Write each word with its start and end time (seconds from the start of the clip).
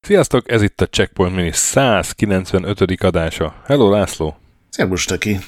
Sziasztok, 0.00 0.50
ez 0.50 0.62
itt 0.62 0.80
a 0.80 0.86
Checkpoint 0.86 1.34
Mini 1.34 1.52
195. 1.52 2.80
adása. 2.80 3.62
Hello 3.64 3.90
László! 3.90 4.36
Szerbus, 4.68 5.04
Taki! 5.04 5.38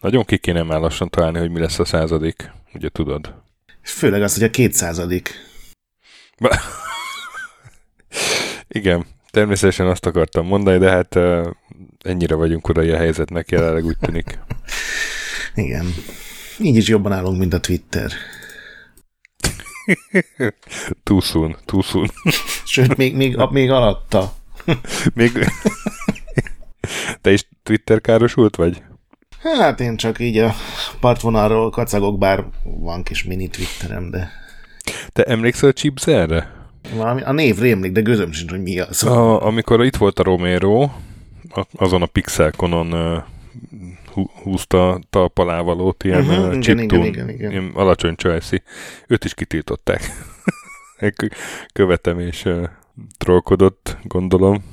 Nagyon 0.00 0.24
ki 0.24 0.38
kéne 0.38 0.62
már 0.62 0.80
lassan 0.80 1.08
találni, 1.08 1.38
hogy 1.38 1.50
mi 1.50 1.60
lesz 1.60 1.78
a 1.78 1.84
századik, 1.84 2.50
ugye 2.74 2.88
tudod? 2.88 3.34
Főleg 3.82 4.22
az, 4.22 4.34
hogy 4.34 4.42
a 4.42 4.50
kétszázadik. 4.50 5.30
Igen, 8.68 9.06
természetesen 9.30 9.86
azt 9.86 10.06
akartam 10.06 10.46
mondani, 10.46 10.78
de 10.78 10.90
hát 10.90 11.14
uh, 11.14 11.46
ennyire 11.98 12.34
vagyunk 12.34 12.68
urai 12.68 12.90
a 12.90 12.96
helyzetnek, 12.96 13.50
jelenleg 13.50 13.84
úgy 13.84 13.98
tűnik. 14.00 14.38
Igen. 15.54 15.94
Így 16.58 16.76
is 16.76 16.88
jobban 16.88 17.12
állunk, 17.12 17.38
mint 17.38 17.52
a 17.52 17.60
Twitter. 17.60 18.12
too 21.02 21.20
soon, 21.20 21.56
too 21.64 21.82
soon. 21.82 22.10
Sőt, 22.64 22.96
még, 22.96 23.16
még, 23.16 23.36
még 23.50 23.70
alatta. 23.70 24.32
még... 25.14 25.30
Te 27.20 27.32
is 27.32 27.48
Twitter 27.62 28.00
károsult 28.00 28.56
vagy? 28.56 28.82
Hát 29.38 29.80
én 29.80 29.96
csak 29.96 30.18
így 30.18 30.38
a 30.38 30.54
partvonalról 31.00 31.70
kacagok, 31.70 32.18
bár 32.18 32.44
van 32.62 33.02
kis 33.02 33.24
mini 33.24 33.48
Twitterem, 33.48 34.10
de... 34.10 34.30
Te 35.12 35.22
emlékszel 35.22 35.68
a 35.68 35.72
Chipzerre? 35.72 36.55
Valami, 36.94 37.22
a 37.22 37.32
név 37.32 37.58
rémlik, 37.58 37.92
de 37.92 38.00
gözöm 38.00 38.32
sincs, 38.32 38.50
hogy 38.50 38.62
mi 38.62 38.80
az. 38.80 39.04
A, 39.04 39.46
amikor 39.46 39.84
itt 39.84 39.96
volt 39.96 40.18
a 40.18 40.22
Romero, 40.22 40.88
azon 41.72 42.02
a 42.02 42.06
Pixelkonon 42.06 43.22
húzta 44.42 45.00
talpalávalót, 45.10 46.04
ilyen 46.04 46.20
uh-huh, 46.20 46.46
uh, 46.46 46.56
igen, 46.56 46.78
igen, 46.78 47.04
igen, 47.04 47.30
igen. 47.30 47.70
alacsony 47.74 48.14
csajszi. 48.14 48.62
Őt 49.06 49.24
is 49.24 49.34
kitiltották. 49.34 50.10
Követem 51.72 52.18
és 52.18 52.44
uh, 52.44 52.68
trollkodott, 53.18 53.96
gondolom. 54.02 54.64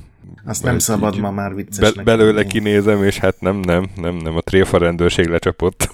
Azt 0.44 0.62
nem 0.62 0.78
szabad 0.78 1.18
ma 1.18 1.30
már 1.30 1.54
viccesnek. 1.54 1.94
Be, 1.94 2.02
belőle 2.02 2.32
lenni. 2.32 2.46
kinézem, 2.48 3.04
és 3.04 3.18
hát 3.18 3.40
nem, 3.40 3.56
nem, 3.56 3.86
nem, 3.96 4.16
nem, 4.16 4.36
a 4.36 4.40
tréfa 4.40 4.78
rendőrség 4.78 5.26
lecsapott. 5.26 5.88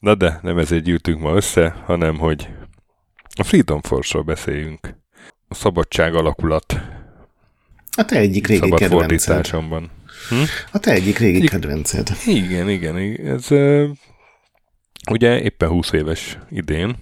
Na 0.00 0.14
de, 0.14 0.38
nem 0.42 0.58
ezért 0.58 0.82
gyűjtünk 0.84 1.20
ma 1.20 1.34
össze, 1.34 1.68
hanem 1.84 2.18
hogy 2.18 2.48
a 3.38 3.42
Freedom 3.42 3.80
Force-ról 3.80 4.22
beszéljünk. 4.22 4.96
A 5.48 5.54
szabadság 5.54 6.14
alakulat. 6.14 6.80
A 7.96 8.04
te 8.04 8.16
egyik 8.16 8.46
régi 8.46 8.60
Szabad 8.60 8.78
kedvenced. 8.78 9.46
Hm? 9.46 10.34
A 10.72 10.78
te 10.78 10.90
egyik 10.90 11.18
régi 11.18 11.42
I- 11.42 11.48
kedvenced. 11.48 12.10
Igen, 12.26 12.68
igen. 12.68 12.96
Ez 13.26 13.50
uh, 13.50 13.88
ugye 15.10 15.40
éppen 15.40 15.68
20 15.68 15.92
éves 15.92 16.38
idén, 16.50 16.96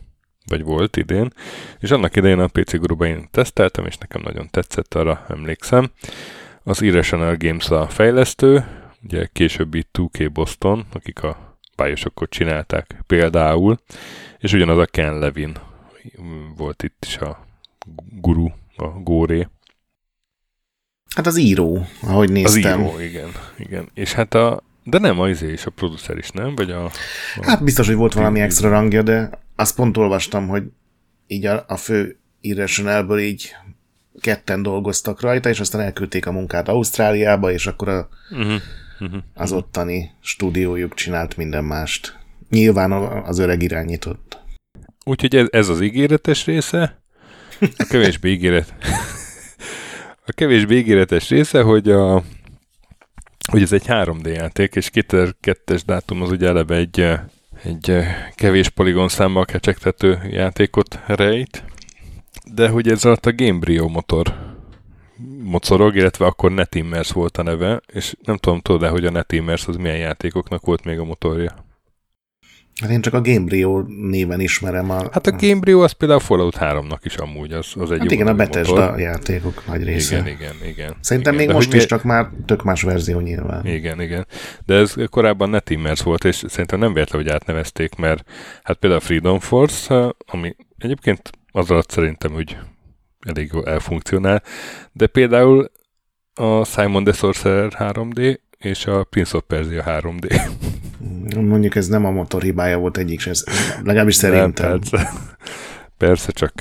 vagy 0.47 0.63
volt 0.63 0.97
idén, 0.97 1.33
és 1.81 1.91
annak 1.91 2.17
idején 2.17 2.39
a 2.39 2.47
PC 2.47 2.77
Guru-ban 2.77 3.09
én 3.09 3.29
teszteltem, 3.31 3.87
és 3.87 3.97
nekem 3.99 4.23
nagyon 4.23 4.49
tetszett, 4.51 4.95
arra 4.95 5.27
emlékszem. 5.29 5.91
Az 6.63 6.83
Irrational 6.83 7.37
Games 7.39 7.71
a 7.71 7.89
fejlesztő, 7.89 8.65
ugye 9.03 9.29
későbbi 9.33 9.87
2K 9.93 10.31
Boston, 10.33 10.87
akik 10.93 11.23
a 11.23 11.46
bioshokot 11.77 12.31
csinálták 12.31 13.03
például, 13.07 13.81
és 14.39 14.53
ugyanaz 14.53 14.79
a 14.79 14.87
Ken 14.87 15.19
Levin 15.19 15.57
volt 16.57 16.83
itt 16.83 17.05
is 17.07 17.17
a 17.17 17.47
guru, 18.21 18.49
a 18.77 18.87
góré. 18.87 19.49
Hát 21.15 21.27
az 21.27 21.37
író, 21.37 21.87
ahogy 22.03 22.31
néztem. 22.31 22.85
Az 22.85 22.93
író, 22.93 23.01
igen. 23.01 23.29
igen. 23.59 23.89
És 23.95 24.13
hát 24.13 24.35
a, 24.35 24.63
de 24.85 24.99
nem 24.99 25.21
az 25.21 25.29
izé 25.29 25.51
és 25.51 25.67
a 25.67 25.71
producer 25.71 26.19
is, 26.19 26.31
nem? 26.31 26.55
Vagy 26.55 26.71
a, 26.71 26.85
a 26.85 26.91
hát 27.41 27.65
biztos, 27.65 27.87
hogy 27.87 27.97
volt 27.97 28.15
valami 28.15 28.41
extra 28.41 28.69
rangja, 28.69 29.03
de 29.03 29.31
azt 29.57 29.75
pont 29.75 29.97
olvastam, 29.97 30.49
hogy 30.49 30.63
így 31.27 31.47
a, 31.47 31.65
a 31.69 31.77
fő 31.77 32.19
Irrationalből 32.41 33.19
így 33.19 33.55
ketten 34.21 34.63
dolgoztak 34.63 35.21
rajta, 35.21 35.49
és 35.49 35.61
aztán 35.61 35.81
elküldték 35.81 36.27
a 36.27 36.33
munkát 36.33 36.69
Ausztráliába, 36.69 37.53
és 37.53 37.67
akkor 37.67 37.89
a, 37.89 38.09
uh-huh. 38.31 38.61
Uh-huh. 39.01 39.23
az 39.35 39.53
ottani 39.53 40.11
stúdiójuk 40.21 40.95
csinált 40.95 41.37
minden 41.37 41.65
mást. 41.65 42.19
Nyilván 42.51 42.93
az 43.25 43.39
öreg 43.39 43.63
irányított. 43.63 44.39
Úgyhogy 45.05 45.37
ez, 45.37 45.47
ez 45.51 45.69
az 45.69 45.81
ígéretes 45.81 46.45
része. 46.45 47.03
A 47.61 47.87
kevésbé 47.89 48.31
ígéret. 48.31 48.75
A 50.29 50.33
kevésbé 50.33 50.77
ígéretes 50.77 51.29
része, 51.29 51.63
hogy 51.63 51.91
a 51.91 52.23
hogy 53.51 53.63
ez 53.63 53.73
egy 53.73 53.85
3D 53.87 54.35
játék, 54.35 54.75
és 54.75 54.91
2002-es 54.93 55.81
dátum 55.87 56.23
az 56.23 56.31
ugye 56.31 56.49
eleve 56.49 56.77
egy 56.77 57.19
egy 57.63 57.99
kevés 58.35 58.69
poligon 58.69 59.09
számmal 59.09 59.45
kecsegtető 59.45 60.19
játékot 60.31 61.01
rejt, 61.07 61.65
de 62.55 62.69
hogy 62.69 62.89
ez 62.89 63.05
alatt 63.05 63.27
a 63.27 63.35
Gamebryo 63.35 63.89
motor 63.89 64.56
mocorog, 65.43 65.97
illetve 65.97 66.27
akkor 66.27 66.53
Netimmers 66.53 67.13
volt 67.13 67.37
a 67.37 67.43
neve, 67.43 67.81
és 67.93 68.15
nem 68.25 68.37
tudom, 68.37 68.61
tudod-e, 68.61 68.89
hogy 68.89 69.07
a 69.07 69.11
Netimmers 69.11 69.67
az 69.67 69.77
milyen 69.77 69.99
játékoknak 69.99 70.65
volt 70.65 70.85
még 70.85 70.99
a 70.99 71.05
motorja? 71.05 71.65
Hát 72.81 72.91
én 72.91 73.01
csak 73.01 73.15
a 73.15 73.21
Gamebryo 73.21 73.83
néven 73.87 74.41
ismerem. 74.41 74.91
A... 74.91 75.09
Hát 75.13 75.27
a 75.27 75.31
Gamebryo 75.31 75.83
az 75.83 75.93
például 75.93 76.21
Fallout 76.21 76.57
3-nak 76.61 76.99
is 77.03 77.15
amúgy, 77.15 77.53
az, 77.53 77.73
az 77.75 77.91
egy 77.91 77.99
hát 77.99 78.11
igen, 78.11 78.27
a 78.27 78.35
Bethesda 78.35 78.81
motor. 78.81 79.01
játékok 79.01 79.67
nagy 79.67 79.85
része. 79.85 80.17
Igen, 80.17 80.27
igen, 80.27 80.55
igen. 80.67 80.95
Szerintem 81.01 81.35
igen. 81.35 81.47
még 81.47 81.55
most 81.55 81.73
is, 81.73 81.81
mi... 81.81 81.87
csak 81.87 82.03
már 82.03 82.29
tök 82.47 82.63
más 82.63 82.83
verzió 82.83 83.21
nyilván. 83.21 83.67
Igen, 83.67 84.01
igen. 84.01 84.27
De 84.67 84.75
ez 84.75 84.95
korábban 85.11 85.51
Netimmers 85.51 86.03
volt, 86.03 86.25
és 86.25 86.45
szerintem 86.47 86.79
nem 86.79 86.93
véletlen, 86.93 87.23
hogy 87.23 87.31
átnevezték, 87.31 87.95
mert 87.95 88.25
hát 88.63 88.77
például 88.77 89.01
a 89.01 89.05
Freedom 89.05 89.39
Force, 89.39 90.15
ami 90.27 90.57
egyébként 90.79 91.31
az 91.53 91.71
alatt 91.71 91.91
szerintem 91.91 92.35
úgy 92.35 92.57
elég 93.27 93.51
jól 93.53 93.67
elfunkcionál, 93.67 94.43
de 94.93 95.07
például 95.07 95.71
a 96.35 96.65
Simon 96.65 97.05
the 97.05 97.13
Sorcerer 97.13 97.73
3D 97.79 98.39
és 98.59 98.87
a 98.87 99.05
Prince 99.05 99.37
of 99.37 99.43
Persia 99.47 99.85
3D. 99.87 100.51
Mondjuk 101.41 101.75
ez 101.75 101.89
nem 101.89 102.05
a 102.05 102.11
motor 102.11 102.43
hibája 102.43 102.79
volt 102.79 102.97
egyik 102.97 103.21
se, 103.21 103.33
legalábbis 103.83 104.15
szerintem. 104.15 104.71
Nem, 104.71 104.79
persze. 104.79 105.13
persze, 105.97 106.33
csak 106.33 106.53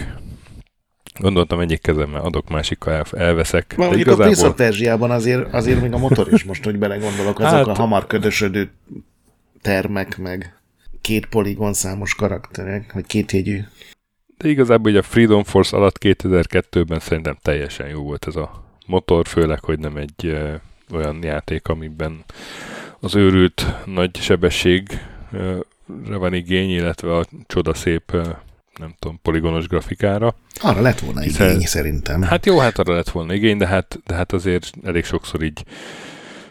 gondoltam 1.19 1.59
egyik 1.59 1.81
kezemmel 1.81 2.21
adok, 2.21 2.49
másikkal 2.49 2.93
el, 2.93 3.05
elveszek. 3.11 3.73
Mondjuk 3.77 3.99
igazából... 3.99 4.23
a 4.23 4.27
Prince 4.27 4.47
of 4.47 4.55
Persia-ban 4.55 5.11
azért, 5.11 5.53
azért 5.53 5.81
még 5.81 5.93
a 5.93 5.97
motor 5.97 6.27
is 6.33 6.43
most, 6.43 6.63
hogy 6.63 6.77
belegondolok, 6.77 7.39
azok 7.39 7.57
hát... 7.57 7.67
a 7.67 7.73
hamar 7.73 8.07
ködösödő 8.07 8.71
termek, 9.61 10.17
meg 10.17 10.59
két 11.01 11.25
poligon 11.25 11.73
számos 11.73 12.15
karakterek, 12.15 12.93
vagy 12.93 13.05
két 13.05 13.31
jegyű. 13.31 13.61
De 14.37 14.49
igazából 14.49 14.91
ugye 14.91 14.99
a 14.99 15.03
Freedom 15.03 15.43
Force 15.43 15.77
alatt 15.77 15.97
2002-ben 15.99 16.99
szerintem 16.99 17.37
teljesen 17.41 17.87
jó 17.87 18.01
volt 18.01 18.27
ez 18.27 18.35
a 18.35 18.63
motor, 18.85 19.27
főleg, 19.27 19.59
hogy 19.59 19.79
nem 19.79 19.97
egy 19.97 20.25
uh, 20.25 20.53
olyan 20.91 21.23
játék, 21.23 21.67
amiben 21.67 22.23
az 22.99 23.15
őrült 23.15 23.65
nagy 23.85 24.15
sebességre 24.15 25.05
van 26.07 26.33
igény, 26.33 26.69
illetve 26.69 27.15
a 27.15 27.25
csodaszép 27.47 28.11
nem 28.79 28.95
tudom, 28.99 29.19
poligonos 29.21 29.67
grafikára. 29.67 30.35
Arra 30.61 30.81
lett 30.81 30.99
volna 30.99 31.19
Hiszen, 31.19 31.49
igény, 31.49 31.65
szerintem. 31.65 32.21
Hát 32.21 32.45
jó, 32.45 32.59
hát 32.59 32.79
arra 32.79 32.93
lett 32.93 33.09
volna 33.09 33.33
igény, 33.33 33.57
de 33.57 33.67
hát, 33.67 33.99
de 34.05 34.15
hát 34.15 34.33
azért 34.33 34.71
elég 34.83 35.05
sokszor 35.05 35.43
így 35.43 35.63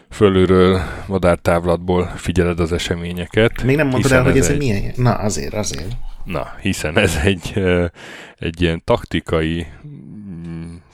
fölülről, 0.09 0.81
madártávlatból 1.07 2.05
figyeled 2.15 2.59
az 2.59 2.71
eseményeket. 2.71 3.63
Még 3.63 3.75
nem 3.75 3.87
mondtad 3.87 4.11
el, 4.11 4.23
hogy 4.23 4.37
ez 4.37 4.49
egy 4.49 4.57
milyen... 4.57 4.91
Na, 4.95 5.13
azért, 5.13 5.53
azért. 5.53 5.87
Na, 6.23 6.55
hiszen 6.61 6.97
ez 6.97 7.15
egy, 7.23 7.63
egy 8.37 8.61
ilyen 8.61 8.81
taktikai 8.83 9.67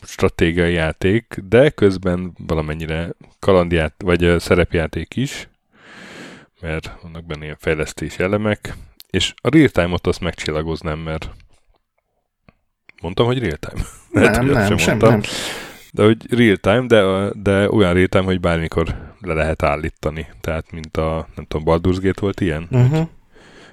stratégiai 0.03 0.73
játék, 0.73 1.37
de 1.49 1.69
közben 1.69 2.33
valamennyire 2.47 3.09
kalandját, 3.39 3.93
vagy 3.97 4.35
szerepjáték 4.39 5.15
is, 5.15 5.49
mert 6.61 6.91
vannak 7.01 7.25
benne 7.25 7.43
ilyen 7.43 7.57
fejlesztési 7.59 8.23
elemek, 8.23 8.75
és 9.09 9.33
a 9.41 9.49
real 9.49 9.69
time-ot 9.69 10.07
azt 10.07 10.19
megcsillagoznám, 10.19 10.99
mert 10.99 11.29
mondtam, 13.01 13.25
hogy 13.25 13.39
real 13.39 13.57
time. 13.57 13.83
Nem, 14.09 14.31
nem, 14.45 14.45
nem, 14.45 14.67
sem, 14.67 14.77
sem 14.77 14.97
nem. 14.97 15.21
De 15.91 16.03
hogy 16.03 16.33
real 16.33 16.55
time, 16.55 16.85
de, 16.85 17.29
de 17.33 17.69
olyan 17.69 17.93
real 17.93 18.07
time, 18.07 18.23
hogy 18.23 18.39
bármikor 18.39 19.15
le 19.19 19.33
lehet 19.33 19.63
állítani. 19.63 20.27
Tehát, 20.41 20.71
mint 20.71 20.97
a, 20.97 21.27
nem 21.35 21.45
tudom, 21.45 21.63
Baldur's 21.65 21.97
Gate 22.01 22.21
volt 22.21 22.39
ilyen? 22.39 22.67
Uh-huh. 22.71 23.07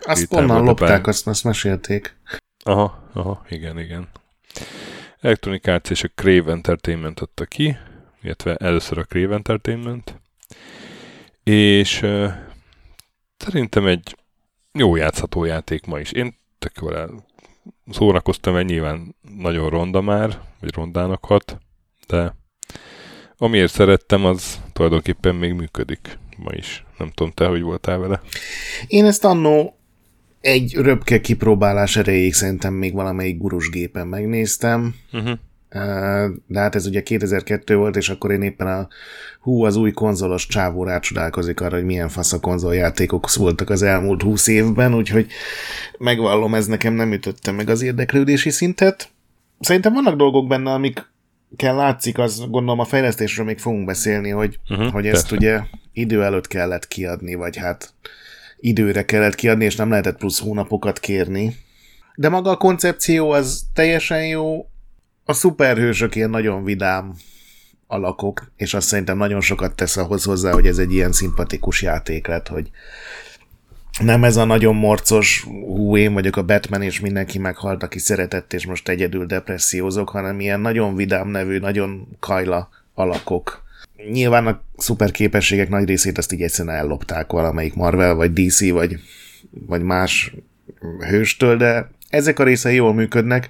Azt 0.00 0.32
onnan 0.32 0.64
lopták, 0.64 0.88
bár... 0.88 1.08
azt, 1.08 1.26
azt 1.26 1.44
mesélték. 1.44 2.16
Aha, 2.64 3.08
aha, 3.12 3.44
igen, 3.48 3.78
igen. 3.78 4.08
Electronic 5.20 5.66
Arts 5.66 5.90
és 5.90 6.02
a 6.02 6.08
Crave 6.14 6.52
Entertainment 6.52 7.20
adta 7.20 7.44
ki, 7.44 7.76
illetve 8.22 8.54
először 8.54 8.98
a 8.98 9.04
Crave 9.04 9.34
Entertainment, 9.34 10.20
és 11.42 12.02
uh, 12.02 12.32
szerintem 13.36 13.86
egy 13.86 14.16
jó 14.72 14.96
játszható 14.96 15.44
játék 15.44 15.86
ma 15.86 15.98
is. 15.98 16.12
Én 16.12 16.34
tök 16.58 16.72
jól 16.80 17.24
szórakoztam, 17.90 18.54
mert 18.54 18.66
nyilván 18.66 19.16
nagyon 19.36 19.68
ronda 19.68 20.00
már, 20.00 20.40
vagy 20.60 20.74
rondának 20.74 21.24
hat, 21.24 21.58
de 22.08 22.34
amiért 23.36 23.72
szerettem, 23.72 24.24
az 24.24 24.60
tulajdonképpen 24.72 25.34
még 25.34 25.52
működik 25.52 26.18
ma 26.36 26.50
is. 26.52 26.84
Nem 26.98 27.10
tudom, 27.14 27.32
te 27.32 27.46
hogy 27.46 27.62
voltál 27.62 27.98
vele? 27.98 28.20
Én 28.86 29.04
ezt 29.04 29.24
annó 29.24 29.78
egy 30.40 30.74
röpke 30.74 31.20
kipróbálás 31.20 31.96
erejéig 31.96 32.34
szerintem 32.34 32.74
még 32.74 32.92
valamelyik 32.94 33.38
gurus 33.38 33.70
gépen 33.70 34.06
megnéztem. 34.06 34.94
Uh-huh. 35.12 35.38
De 36.46 36.60
hát 36.60 36.74
ez 36.74 36.86
ugye 36.86 37.02
2002 37.02 37.74
volt, 37.74 37.96
és 37.96 38.08
akkor 38.08 38.30
én 38.30 38.42
éppen 38.42 38.66
a 38.66 38.88
hú, 39.40 39.64
az 39.64 39.76
új 39.76 39.90
konzolos 39.90 40.46
csávó 40.46 40.84
rácsodálkozik 40.84 41.60
arra, 41.60 41.76
hogy 41.76 41.84
milyen 41.84 42.08
fasz 42.08 42.32
a 42.32 42.40
konzoljátékok 42.40 43.34
voltak 43.34 43.70
az 43.70 43.82
elmúlt 43.82 44.22
20 44.22 44.46
évben, 44.46 44.94
úgyhogy 44.94 45.26
megvallom, 45.98 46.54
ez 46.54 46.66
nekem 46.66 46.94
nem 46.94 47.12
ütötte 47.12 47.50
meg 47.50 47.68
az 47.68 47.82
érdeklődési 47.82 48.50
szintet. 48.50 49.10
Szerintem 49.60 49.92
vannak 49.92 50.16
dolgok 50.16 50.46
benne, 50.46 50.70
amik 50.70 51.06
kell 51.56 51.74
látszik, 51.74 52.18
az 52.18 52.38
gondolom 52.38 52.78
a 52.78 52.84
fejlesztésről 52.84 53.46
még 53.46 53.58
fogunk 53.58 53.86
beszélni, 53.86 54.30
hogy, 54.30 54.58
uh-huh, 54.68 54.92
hogy 54.92 55.06
ezt 55.06 55.28
persze. 55.28 55.36
ugye 55.36 55.60
idő 55.92 56.24
előtt 56.24 56.46
kellett 56.46 56.88
kiadni, 56.88 57.34
vagy 57.34 57.56
hát 57.56 57.94
időre 58.60 59.04
kellett 59.04 59.34
kiadni, 59.34 59.64
és 59.64 59.76
nem 59.76 59.90
lehetett 59.90 60.16
plusz 60.16 60.40
hónapokat 60.40 61.00
kérni. 61.00 61.56
De 62.14 62.28
maga 62.28 62.50
a 62.50 62.56
koncepció 62.56 63.30
az 63.30 63.62
teljesen 63.74 64.26
jó. 64.26 64.68
A 65.24 65.32
szuperhősök 65.32 66.14
ilyen 66.14 66.30
nagyon 66.30 66.64
vidám 66.64 67.14
alakok, 67.86 68.52
és 68.56 68.74
azt 68.74 68.86
szerintem 68.86 69.16
nagyon 69.16 69.40
sokat 69.40 69.74
tesz 69.74 69.96
ahhoz 69.96 70.24
hozzá, 70.24 70.52
hogy 70.52 70.66
ez 70.66 70.78
egy 70.78 70.92
ilyen 70.92 71.12
szimpatikus 71.12 71.82
játék 71.82 72.26
lett, 72.26 72.48
hogy 72.48 72.70
nem 73.98 74.24
ez 74.24 74.36
a 74.36 74.44
nagyon 74.44 74.74
morcos, 74.74 75.42
hú, 75.42 75.96
én 75.96 76.12
vagyok 76.12 76.36
a 76.36 76.44
Batman, 76.44 76.82
és 76.82 77.00
mindenki 77.00 77.38
meghalt, 77.38 77.82
aki 77.82 77.98
szeretett, 77.98 78.52
és 78.52 78.66
most 78.66 78.88
egyedül 78.88 79.26
depressziózok, 79.26 80.08
hanem 80.08 80.40
ilyen 80.40 80.60
nagyon 80.60 80.96
vidám 80.96 81.28
nevű, 81.28 81.58
nagyon 81.58 82.08
kajla 82.20 82.68
alakok. 82.94 83.62
Nyilván 84.10 84.46
a 84.46 84.62
szuper 84.76 85.10
képességek 85.10 85.68
nagy 85.68 85.88
részét 85.88 86.18
azt 86.18 86.32
így 86.32 86.42
egyszerűen 86.42 86.76
ellopták 86.76 87.30
valamelyik 87.30 87.74
Marvel, 87.74 88.14
vagy 88.14 88.32
DC, 88.32 88.70
vagy, 88.70 89.00
vagy 89.50 89.82
más 89.82 90.34
hőstől, 91.08 91.56
de 91.56 91.90
ezek 92.08 92.38
a 92.38 92.44
részei 92.44 92.74
jól 92.74 92.94
működnek. 92.94 93.48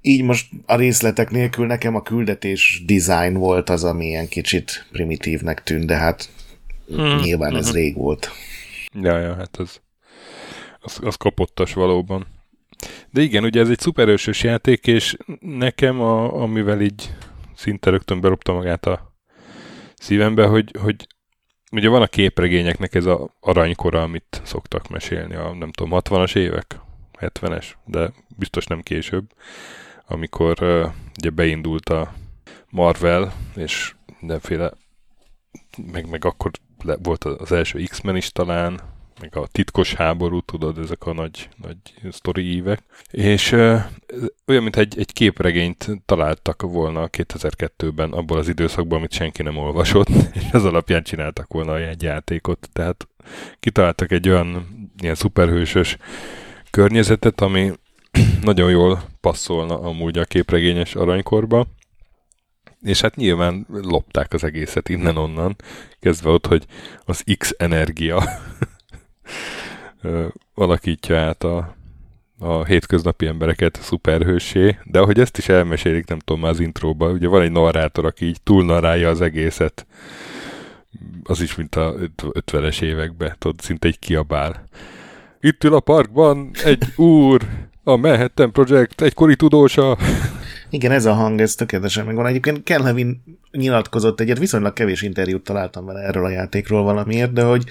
Így 0.00 0.22
most 0.22 0.48
a 0.66 0.76
részletek 0.76 1.30
nélkül 1.30 1.66
nekem 1.66 1.94
a 1.94 2.02
küldetés 2.02 2.82
design 2.86 3.34
volt 3.34 3.70
az, 3.70 3.84
ami 3.84 4.06
ilyen 4.06 4.28
kicsit 4.28 4.86
primitívnek 4.92 5.62
tűnt, 5.62 5.86
de 5.86 5.96
hát 5.96 6.28
mm. 6.92 7.16
nyilván 7.16 7.56
ez 7.56 7.66
mm-hmm. 7.66 7.74
rég 7.74 7.96
volt. 7.96 8.30
Ja, 8.92 9.18
ja, 9.18 9.34
hát 9.34 9.56
az, 9.56 9.80
az, 10.80 11.00
az 11.02 11.14
kapottas 11.14 11.72
valóban. 11.72 12.26
De 13.10 13.20
igen, 13.20 13.44
ugye 13.44 13.60
ez 13.60 13.68
egy 13.68 13.78
szuperősös 13.78 14.42
játék, 14.42 14.86
és 14.86 15.16
nekem, 15.40 16.00
a, 16.00 16.42
amivel 16.42 16.80
így 16.80 17.14
szinte 17.54 17.90
rögtön 17.90 18.20
berobta 18.20 18.52
magát 18.52 18.86
a 18.86 19.14
szívembe, 19.94 20.46
hogy, 20.46 20.76
hogy 20.80 21.06
ugye 21.72 21.88
van 21.88 22.02
a 22.02 22.06
képregényeknek 22.06 22.94
ez 22.94 23.06
a 23.06 23.34
aranykora, 23.40 24.02
amit 24.02 24.40
szoktak 24.44 24.88
mesélni 24.88 25.34
a, 25.34 25.54
nem 25.54 25.70
tudom, 25.70 26.00
60-as 26.02 26.36
évek, 26.36 26.80
70-es, 27.18 27.66
de 27.84 28.12
biztos 28.36 28.66
nem 28.66 28.80
később, 28.80 29.24
amikor 30.06 30.62
uh, 30.62 30.92
ugye 31.18 31.30
beindult 31.30 31.88
a 31.88 32.12
Marvel, 32.70 33.32
és 33.56 33.94
mindenféle, 34.20 34.72
meg, 35.92 36.08
meg 36.08 36.24
akkor 36.24 36.50
le, 36.82 36.96
volt 37.02 37.24
az 37.24 37.52
első 37.52 37.78
X-Men 37.78 38.16
is 38.16 38.32
talán, 38.32 38.80
meg 39.20 39.36
a 39.36 39.46
titkos 39.46 39.94
háború, 39.94 40.40
tudod, 40.40 40.78
ezek 40.78 41.06
a 41.06 41.12
nagy, 41.12 41.48
nagy 41.62 41.76
sztori 42.10 42.54
ívek. 42.54 42.82
És 43.10 43.52
ö, 43.52 43.76
olyan, 44.46 44.62
mint 44.62 44.76
egy, 44.76 44.98
egy 44.98 45.12
képregényt 45.12 45.86
találtak 46.04 46.62
volna 46.62 47.08
2002-ben 47.12 48.12
abból 48.12 48.38
az 48.38 48.48
időszakban, 48.48 48.98
amit 48.98 49.12
senki 49.12 49.42
nem 49.42 49.56
olvasott, 49.56 50.08
és 50.34 50.42
az 50.52 50.64
alapján 50.64 51.02
csináltak 51.02 51.52
volna 51.52 51.78
egy 51.78 52.02
játékot. 52.02 52.68
Tehát 52.72 53.08
kitaláltak 53.60 54.12
egy 54.12 54.28
olyan 54.28 54.66
ilyen 54.98 55.14
szuperhősös 55.14 55.96
környezetet, 56.70 57.40
ami 57.40 57.72
nagyon 58.42 58.70
jól 58.70 59.02
passzolna 59.20 59.80
amúgy 59.80 60.18
a 60.18 60.24
képregényes 60.24 60.94
aranykorba, 60.94 61.66
és 62.82 63.00
hát 63.00 63.16
nyilván 63.16 63.66
lopták 63.68 64.32
az 64.32 64.44
egészet 64.44 64.88
innen-onnan, 64.88 65.56
kezdve 66.00 66.30
ott, 66.30 66.46
hogy 66.46 66.66
az 67.04 67.24
X 67.38 67.54
energia 67.58 68.24
alakítja 70.54 71.18
át 71.18 71.44
a, 71.44 71.76
a 72.38 72.64
hétköznapi 72.64 73.26
embereket 73.26 73.78
szuperhősé, 73.82 74.78
de 74.84 74.98
ahogy 74.98 75.20
ezt 75.20 75.38
is 75.38 75.48
elmesélik, 75.48 76.06
nem 76.06 76.18
tudom 76.18 76.40
már 76.40 76.50
az 76.50 76.60
intróba, 76.60 77.10
ugye 77.10 77.28
van 77.28 77.42
egy 77.42 77.52
narrátor, 77.52 78.04
aki 78.04 78.24
így 78.24 78.42
túlnarálja 78.42 79.08
az 79.08 79.20
egészet, 79.20 79.86
az 81.22 81.40
is, 81.40 81.54
mint 81.54 81.74
a 81.74 81.94
50-es 82.16 82.82
években, 82.82 83.34
tudod, 83.38 83.60
szinte 83.60 83.88
egy 83.88 83.98
kiabál. 83.98 84.68
Itt 85.40 85.64
ül 85.64 85.74
a 85.74 85.80
parkban 85.80 86.50
egy 86.64 86.84
úr, 86.96 87.42
a 87.84 87.96
Manhattan 87.96 88.52
Project 88.52 89.00
egykori 89.00 89.36
tudósa. 89.36 89.96
Igen, 90.70 90.90
ez 90.90 91.04
a 91.04 91.12
hang, 91.12 91.40
ez 91.40 91.54
tökéletesen 91.54 92.06
megvan. 92.06 92.26
Egyébként 92.26 92.62
Ken 92.62 92.82
Levin 92.82 93.22
nyilatkozott 93.50 94.20
egyet, 94.20 94.38
viszonylag 94.38 94.72
kevés 94.72 95.02
interjút 95.02 95.44
találtam 95.44 95.86
vele 95.86 96.00
erről 96.00 96.24
a 96.24 96.30
játékról 96.30 96.82
valamiért, 96.82 97.32
de 97.32 97.42
hogy, 97.42 97.64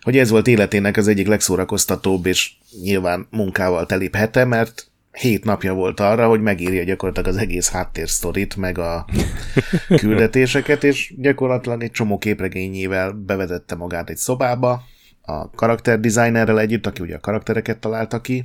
hogy 0.00 0.18
ez 0.18 0.30
volt 0.30 0.46
életének 0.46 0.96
az 0.96 1.08
egyik 1.08 1.26
legszórakoztatóbb 1.26 2.26
és 2.26 2.52
nyilván 2.82 3.26
munkával 3.30 3.86
telibb 3.86 4.14
hete, 4.14 4.44
mert 4.44 4.90
hét 5.12 5.44
napja 5.44 5.74
volt 5.74 6.00
arra, 6.00 6.28
hogy 6.28 6.40
megírja 6.40 6.84
gyakorlatilag 6.84 7.28
az 7.28 7.40
egész 7.40 7.70
háttérsztorit, 7.70 8.56
meg 8.56 8.78
a 8.78 9.06
küldetéseket, 10.00 10.84
és 10.84 11.14
gyakorlatilag 11.16 11.82
egy 11.82 11.90
csomó 11.90 12.18
képregényével 12.18 13.12
bevezette 13.12 13.74
magát 13.74 14.10
egy 14.10 14.16
szobába, 14.16 14.82
a 15.22 15.50
karakterdesignerrel 15.50 16.60
együtt, 16.60 16.86
aki 16.86 17.02
ugye 17.02 17.14
a 17.14 17.20
karaktereket 17.20 17.78
találta 17.78 18.20
ki, 18.20 18.44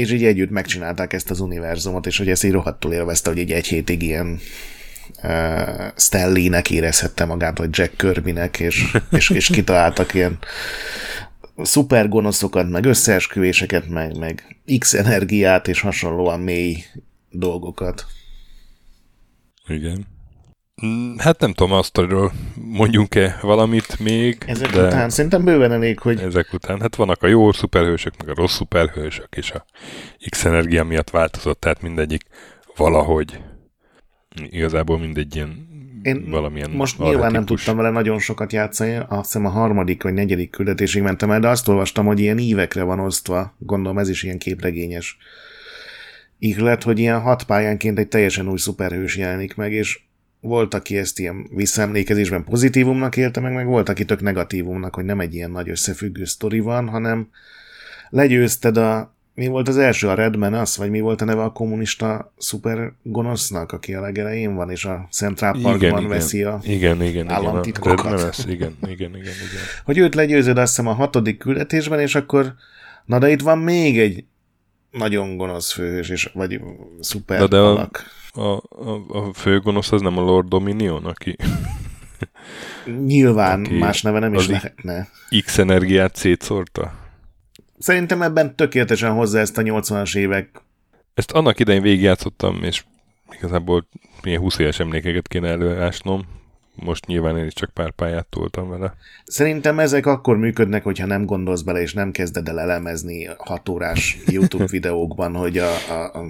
és 0.00 0.12
így 0.12 0.24
együtt 0.24 0.50
megcsinálták 0.50 1.12
ezt 1.12 1.30
az 1.30 1.40
univerzumot, 1.40 2.06
és 2.06 2.18
hogy 2.18 2.28
ezt 2.28 2.44
így 2.44 2.52
rohadtul 2.52 2.92
élvezte, 2.92 3.30
hogy 3.30 3.38
egy 3.38 3.50
egy 3.50 3.66
hétig 3.66 4.02
ilyen 4.02 4.40
uh, 5.22 5.86
Stanley-nek 5.96 6.70
érezhette 6.70 7.24
magát, 7.24 7.58
vagy 7.58 7.78
Jack 7.78 7.96
Kirby-nek, 7.96 8.60
és, 8.60 8.96
és, 9.10 9.30
és 9.30 9.46
kitaláltak 9.46 10.14
ilyen 10.14 10.38
szuper 11.56 12.08
gonoszokat, 12.08 12.68
meg 12.68 12.84
összeesküvéseket, 12.84 13.88
meg, 13.88 14.18
meg 14.18 14.56
X 14.78 14.94
energiát, 14.94 15.68
és 15.68 15.80
hasonlóan 15.80 16.40
mély 16.40 16.76
dolgokat. 17.30 18.06
Igen. 19.66 20.09
Mm, 20.86 21.16
hát 21.16 21.40
nem 21.40 21.52
tudom, 21.52 21.72
azt 21.72 22.00
mondjunk-e 22.54 23.38
valamit 23.40 23.98
még. 23.98 24.44
Ezek 24.46 24.70
de 24.70 24.86
után. 24.86 25.10
Szerintem 25.10 25.44
bőven 25.44 25.72
elég, 25.72 25.98
hogy... 25.98 26.20
Ezek 26.20 26.52
után, 26.52 26.80
hát 26.80 26.96
vannak 26.96 27.22
a 27.22 27.26
jó 27.26 27.52
szuperhősök, 27.52 28.16
meg 28.16 28.28
a 28.28 28.34
rossz 28.34 28.54
szuperhősök, 28.54 29.36
és 29.36 29.50
a 29.50 29.64
X-energia 30.30 30.84
miatt 30.84 31.10
változott, 31.10 31.60
tehát 31.60 31.82
mindegyik 31.82 32.22
valahogy 32.76 33.40
igazából 34.50 34.98
mindegy 34.98 35.36
ilyen 35.36 35.68
én 36.02 36.30
valamilyen 36.30 36.70
most 36.70 36.98
nyilván 36.98 37.32
nem 37.32 37.44
tudtam 37.44 37.76
vele 37.76 37.90
nagyon 37.90 38.18
sokat 38.18 38.52
játszani, 38.52 38.96
azt 39.08 39.24
hiszem 39.24 39.46
a 39.46 39.48
harmadik 39.48 40.02
vagy 40.02 40.12
negyedik 40.12 40.50
küldetésig 40.50 41.02
mentem 41.02 41.30
el, 41.30 41.40
de 41.40 41.48
azt 41.48 41.68
olvastam, 41.68 42.06
hogy 42.06 42.20
ilyen 42.20 42.38
ívekre 42.38 42.82
van 42.82 43.00
osztva, 43.00 43.54
gondolom 43.58 43.98
ez 43.98 44.08
is 44.08 44.22
ilyen 44.22 44.38
képregényes 44.38 45.16
ihlet, 46.38 46.82
hogy 46.82 46.98
ilyen 46.98 47.20
hat 47.20 47.44
pályánként 47.44 47.98
egy 47.98 48.08
teljesen 48.08 48.48
új 48.48 48.58
szuperhős 48.58 49.16
jelenik 49.16 49.54
meg, 49.54 49.72
és 49.72 50.00
volt, 50.40 50.74
aki 50.74 50.96
ezt 50.96 51.18
ilyen 51.18 51.46
visszaemlékezésben 51.54 52.44
pozitívumnak 52.44 53.16
élte 53.16 53.40
meg, 53.40 53.52
meg 53.52 53.66
volt, 53.66 53.88
aki 53.88 54.04
tök 54.04 54.20
negatívumnak, 54.20 54.94
hogy 54.94 55.04
nem 55.04 55.20
egy 55.20 55.34
ilyen 55.34 55.50
nagy 55.50 55.68
összefüggő 55.68 56.24
sztori 56.24 56.60
van, 56.60 56.88
hanem 56.88 57.28
legyőzted 58.08 58.76
a 58.76 59.14
mi 59.34 59.46
volt 59.46 59.68
az 59.68 59.76
első, 59.76 60.08
a 60.08 60.14
Redman 60.14 60.54
az, 60.54 60.76
vagy 60.76 60.90
mi 60.90 61.00
volt 61.00 61.20
a 61.20 61.24
neve 61.24 61.42
a 61.42 61.52
kommunista 61.52 62.32
szuper 62.38 62.92
gonosznak, 63.02 63.72
aki 63.72 63.94
a 63.94 64.00
legelején 64.00 64.54
van, 64.54 64.70
és 64.70 64.84
a 64.84 65.08
Central 65.10 65.58
Parkban 65.62 65.98
igen, 65.98 66.08
veszi 66.08 66.42
a 66.42 66.60
igen, 66.62 67.02
igen, 67.02 67.28
államtitkokat. 67.28 67.98
Igen, 67.98 68.28
az, 68.28 68.46
igen, 68.48 68.76
igen, 68.82 69.10
igen, 69.10 69.16
igen. 69.16 69.62
Hogy 69.84 69.98
őt 69.98 70.14
legyőzöd 70.14 70.58
azt 70.58 70.68
hiszem 70.68 70.86
a 70.86 70.94
hatodik 70.94 71.38
küldetésben, 71.38 72.00
és 72.00 72.14
akkor 72.14 72.54
na 73.04 73.18
de 73.18 73.30
itt 73.30 73.40
van 73.40 73.58
még 73.58 73.98
egy 73.98 74.24
nagyon 74.90 75.36
gonosz 75.36 75.72
főhős, 75.72 76.08
és, 76.08 76.30
vagy 76.34 76.60
szuper 77.00 77.48
de 77.48 77.58
alak. 77.58 78.04
A, 78.32 78.40
a, 78.40 78.60
a 79.08 79.32
főgonosz 79.32 79.92
az 79.92 80.00
nem 80.00 80.18
a 80.18 80.20
Lord 80.20 80.48
Dominion, 80.48 81.04
aki... 81.04 81.36
Nyilván, 83.06 83.64
aki 83.64 83.78
más 83.78 84.02
neve 84.02 84.18
nem 84.18 84.34
is 84.34 84.46
lehetne. 84.46 85.08
X 85.44 85.58
energiát 85.58 86.16
szétszórta? 86.16 86.92
Szerintem 87.78 88.22
ebben 88.22 88.56
tökéletesen 88.56 89.12
hozzá 89.12 89.40
ezt 89.40 89.58
a 89.58 89.62
80-as 89.62 90.16
évek. 90.16 90.62
Ezt 91.14 91.32
annak 91.32 91.58
idején 91.58 91.82
végigjátszottam, 91.82 92.62
és 92.62 92.84
igazából 93.30 93.88
milyen 94.22 94.40
20 94.40 94.58
éves 94.58 94.80
emlékeket 94.80 95.28
kéne 95.28 95.48
előásnom. 95.48 96.22
Most 96.74 97.06
nyilván 97.06 97.38
én 97.38 97.44
is 97.44 97.52
csak 97.52 97.70
pár 97.70 97.90
pályát 97.90 98.26
toltam 98.26 98.68
vele. 98.68 98.94
Szerintem 99.24 99.78
ezek 99.78 100.06
akkor 100.06 100.36
működnek, 100.36 100.82
hogyha 100.82 101.06
nem 101.06 101.24
gondolsz 101.24 101.60
bele, 101.60 101.80
és 101.80 101.94
nem 101.94 102.10
kezded 102.10 102.48
el 102.48 102.60
elemezni 102.60 103.28
hat 103.38 103.68
órás 103.68 104.18
YouTube 104.26 104.66
videókban, 104.76 105.34
hogy 105.34 105.58
a, 105.58 105.70
a, 105.88 106.18
a 106.18 106.24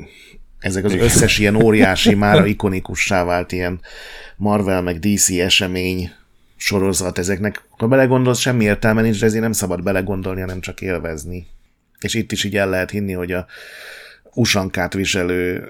ezek 0.60 0.84
az 0.84 0.94
összes 0.94 1.38
ilyen 1.38 1.62
óriási, 1.62 2.14
már 2.24 2.46
ikonikussá 2.46 3.24
vált 3.24 3.52
ilyen 3.52 3.80
Marvel 4.36 4.82
meg 4.82 4.98
DC 4.98 5.30
esemény 5.30 6.10
sorozat 6.56 7.18
ezeknek. 7.18 7.64
Ha 7.70 7.86
belegondolsz, 7.86 8.38
semmi 8.38 8.64
értelme 8.64 9.02
nincs, 9.02 9.20
de 9.20 9.26
ezért 9.26 9.42
nem 9.42 9.52
szabad 9.52 9.82
belegondolni, 9.82 10.40
hanem 10.40 10.60
csak 10.60 10.80
élvezni. 10.80 11.46
És 12.00 12.14
itt 12.14 12.32
is 12.32 12.44
így 12.44 12.56
el 12.56 12.68
lehet 12.68 12.90
hinni, 12.90 13.12
hogy 13.12 13.32
a 13.32 13.46
usankát 14.34 14.92
viselő 14.92 15.68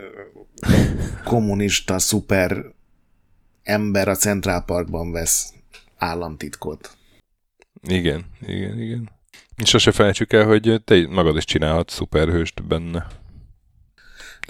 kommunista 1.24 1.98
szuper 1.98 2.64
ember 3.62 4.08
a 4.08 4.14
Central 4.14 4.64
Parkban 4.64 5.12
vesz 5.12 5.52
államtitkot. 5.96 6.90
Igen, 7.88 8.24
igen, 8.46 8.80
igen. 8.80 9.10
És 9.56 9.68
sose 9.68 9.92
felejtsük 9.92 10.32
el, 10.32 10.44
hogy 10.44 10.80
te 10.84 11.06
magad 11.08 11.36
is 11.36 11.44
csinálhatsz 11.44 11.94
szuperhőst 11.94 12.66
benne. 12.66 13.06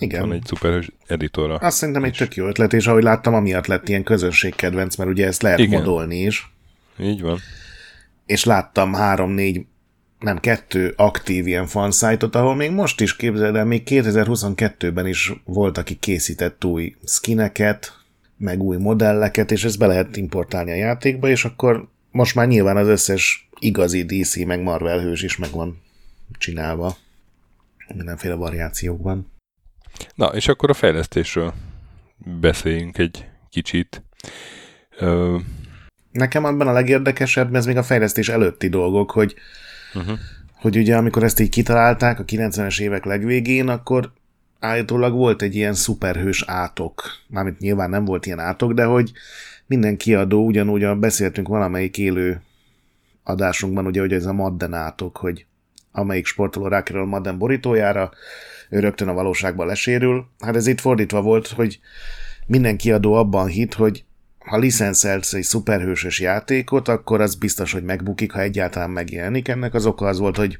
Igen. 0.00 0.20
Van 0.20 0.32
egy 0.32 0.44
szuperhős 0.44 0.90
editora. 1.06 1.54
Azt 1.54 1.76
szerintem 1.76 2.04
egy 2.04 2.16
tök 2.16 2.34
jó 2.34 2.46
ötlet, 2.46 2.72
és 2.72 2.86
ahogy 2.86 3.02
láttam, 3.02 3.34
amiatt 3.34 3.66
lett 3.66 3.88
ilyen 3.88 4.02
közönségkedvenc, 4.02 4.96
mert 4.96 5.10
ugye 5.10 5.26
ezt 5.26 5.42
lehet 5.42 5.58
Igen. 5.58 5.78
modolni 5.78 6.20
is. 6.20 6.52
Így 6.98 7.20
van. 7.20 7.38
És 8.26 8.44
láttam 8.44 8.92
három-négy, 8.92 9.64
nem 10.18 10.38
kettő 10.38 10.92
aktív 10.96 11.46
ilyen 11.46 11.66
fanszájtot, 11.66 12.34
ahol 12.34 12.54
még 12.54 12.70
most 12.70 13.00
is 13.00 13.16
képzeld 13.16 13.56
el, 13.56 13.64
még 13.64 13.82
2022-ben 13.86 15.06
is 15.06 15.32
volt, 15.44 15.78
aki 15.78 15.94
készített 15.94 16.64
új 16.64 16.96
skineket, 17.04 17.92
meg 18.36 18.62
új 18.62 18.76
modelleket, 18.76 19.50
és 19.50 19.64
ezt 19.64 19.78
be 19.78 19.86
lehet 19.86 20.16
importálni 20.16 20.70
a 20.70 20.74
játékba, 20.74 21.28
és 21.28 21.44
akkor 21.44 21.88
most 22.10 22.34
már 22.34 22.48
nyilván 22.48 22.76
az 22.76 22.88
összes 22.88 23.48
igazi 23.58 24.04
DC 24.04 24.36
meg 24.44 24.62
Marvel 24.62 25.00
hős 25.00 25.22
is 25.22 25.36
meg 25.36 25.50
van 25.50 25.82
csinálva 26.38 26.96
mindenféle 27.94 28.34
variációkban. 28.34 29.32
Na, 30.14 30.26
és 30.26 30.48
akkor 30.48 30.70
a 30.70 30.74
fejlesztésről 30.74 31.52
beszéljünk 32.40 32.98
egy 32.98 33.26
kicsit. 33.50 34.02
Ö... 34.98 35.36
Nekem 36.12 36.44
abban 36.44 36.68
a 36.68 36.72
legérdekesebb, 36.72 37.54
ez 37.54 37.66
még 37.66 37.76
a 37.76 37.82
fejlesztés 37.82 38.28
előtti 38.28 38.68
dolgok, 38.68 39.10
hogy, 39.10 39.34
uh-huh. 39.94 40.18
hogy 40.54 40.76
ugye 40.76 40.96
amikor 40.96 41.22
ezt 41.22 41.40
így 41.40 41.48
kitalálták 41.48 42.20
a 42.20 42.24
90-es 42.24 42.80
évek 42.80 43.04
legvégén, 43.04 43.68
akkor 43.68 44.12
állítólag 44.60 45.12
volt 45.12 45.42
egy 45.42 45.54
ilyen 45.54 45.74
szuperhős 45.74 46.44
átok. 46.46 47.02
Mármint 47.28 47.58
nyilván 47.58 47.90
nem 47.90 48.04
volt 48.04 48.26
ilyen 48.26 48.38
átok, 48.38 48.72
de 48.72 48.84
hogy 48.84 49.12
minden 49.66 49.96
kiadó, 49.96 50.44
ugyanúgy 50.44 50.84
a 50.84 50.96
beszéltünk 50.96 51.48
valamelyik 51.48 51.98
élő 51.98 52.42
adásunkban, 53.22 53.86
ugye, 53.86 54.00
hogy 54.00 54.12
ez 54.12 54.26
a 54.26 54.32
Madden 54.32 54.74
átok, 54.74 55.16
hogy 55.16 55.46
amelyik 55.92 56.26
sportoló 56.26 56.66
rákerül 56.66 57.02
a 57.02 57.04
Madden 57.04 57.38
borítójára, 57.38 58.10
ő 58.70 58.78
rögtön 58.78 59.08
a 59.08 59.12
valóságban 59.12 59.66
lesérül. 59.66 60.26
Hát 60.38 60.56
ez 60.56 60.66
itt 60.66 60.80
fordítva 60.80 61.22
volt, 61.22 61.48
hogy 61.48 61.80
minden 62.46 62.76
kiadó 62.76 63.12
abban 63.14 63.46
hit, 63.46 63.74
hogy 63.74 64.04
ha 64.38 64.58
licenszelsz 64.58 65.32
egy 65.32 65.42
szuperhősös 65.42 66.20
játékot, 66.20 66.88
akkor 66.88 67.20
az 67.20 67.34
biztos, 67.34 67.72
hogy 67.72 67.82
megbukik, 67.82 68.32
ha 68.32 68.40
egyáltalán 68.40 68.90
megjelenik. 68.90 69.48
Ennek 69.48 69.74
az 69.74 69.86
oka 69.86 70.06
az 70.06 70.18
volt, 70.18 70.36
hogy 70.36 70.58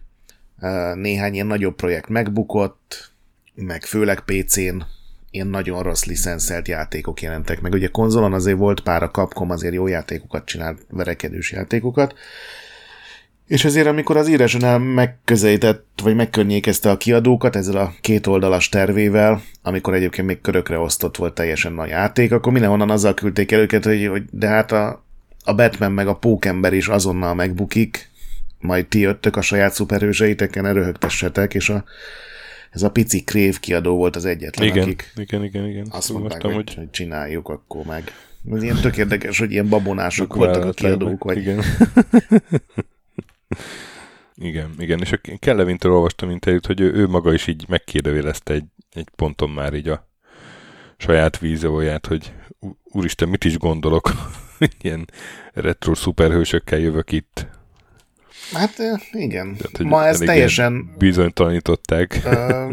néhány 0.95 1.35
ilyen 1.35 1.47
nagyobb 1.47 1.75
projekt 1.75 2.09
megbukott, 2.09 3.13
meg 3.55 3.85
főleg 3.85 4.21
PC-n 4.21 4.83
ilyen 5.31 5.47
nagyon 5.47 5.83
rossz 5.83 6.05
licenszelt 6.05 6.69
játékok 6.69 7.23
jelentek 7.23 7.61
meg. 7.61 7.73
Ugye 7.73 7.89
konzolon 7.89 8.33
azért 8.33 8.59
volt 8.59 8.81
pár, 8.81 9.03
a 9.03 9.11
Capcom 9.11 9.51
azért 9.51 9.75
jó 9.75 9.87
játékokat 9.87 10.45
csinált, 10.45 10.87
verekedős 10.89 11.53
játékokat, 11.53 12.15
és 13.51 13.65
ezért, 13.65 13.87
amikor 13.87 14.17
az 14.17 14.29
íráson 14.29 14.81
megközelített, 14.81 15.85
vagy 16.03 16.15
megkörnyékezte 16.15 16.91
a 16.91 16.97
kiadókat 16.97 17.57
ezzel 17.57 17.77
a 17.77 17.93
két 18.01 18.27
oldalas 18.27 18.69
tervével, 18.69 19.43
amikor 19.63 19.95
egyébként 19.95 20.27
még 20.27 20.41
körökre 20.41 20.79
osztott 20.79 21.17
volt 21.17 21.35
teljesen 21.35 21.79
a 21.79 21.87
játék, 21.87 22.33
akkor 22.33 22.53
mindenhonnan 22.53 22.91
azzal 22.91 23.15
küldték 23.15 23.53
el 23.53 23.61
őket, 23.61 23.85
hogy, 23.85 24.07
hogy 24.07 24.23
de 24.31 24.47
hát 24.47 24.73
a, 24.73 25.05
a 25.45 25.55
Batman 25.55 25.93
meg 25.93 26.07
a 26.07 26.15
Pókember 26.15 26.73
is 26.73 26.89
azonnal 26.89 27.35
megbukik, 27.35 28.11
majd 28.59 28.87
ti 28.87 28.99
jöttök 28.99 29.37
a 29.37 29.41
saját 29.41 29.73
szuperhőseiteken, 29.73 30.67
erőhögtessetek, 30.67 31.55
és 31.55 31.69
a, 31.69 31.85
ez 32.71 32.83
a 32.83 32.91
pici 32.91 33.25
krév 33.25 33.61
kiadó 33.61 33.97
volt 33.97 34.17
az 34.17 34.25
egyetlen, 34.25 34.69
igen, 34.69 34.83
akik 34.83 35.13
igen, 35.17 35.45
igen, 35.45 35.67
igen. 35.67 35.87
azt 35.91 36.13
mondták, 36.13 36.43
hogy, 36.43 36.55
hogy, 36.55 36.75
hogy 36.75 36.91
csináljuk 36.91 37.49
akkor 37.49 37.85
meg. 37.85 38.13
Ez 38.53 38.63
ilyen 38.63 38.81
tök 38.81 38.97
érdekes, 38.97 39.39
hogy 39.39 39.53
ilyen 39.53 39.69
babonások 39.69 40.35
voltak 40.35 40.65
a 40.65 40.71
kiadók. 40.71 41.25
Vagy... 41.25 41.39
Igen. 41.39 41.63
Igen, 44.35 44.75
igen, 44.79 45.01
és 45.01 45.13
a 45.13 45.21
Kellevintől 45.39 45.93
olvastam 45.93 46.31
interjút, 46.31 46.67
hogy 46.67 46.81
ő, 46.81 46.93
ő 46.93 47.07
maga 47.07 47.33
is 47.33 47.47
így 47.47 47.65
megkérdőjelezte 47.69 48.53
egy, 48.55 48.65
egy 48.93 49.09
ponton 49.17 49.51
már 49.51 49.75
így 49.75 49.89
a 49.89 50.09
saját 50.97 51.39
vízióját, 51.39 52.07
hogy 52.07 52.33
úristen, 52.85 53.29
mit 53.29 53.45
is 53.45 53.59
gondolok, 53.59 54.11
ilyen 54.81 55.09
retro 55.53 55.95
szuperhősökkel 55.95 56.79
jövök 56.79 57.13
itt. 57.13 57.47
Hát 58.53 58.77
igen, 59.13 59.57
Tehát, 59.57 59.79
ma 59.79 60.07
ez 60.07 60.19
teljesen 60.19 60.95
bizonytalanították. 60.99 62.21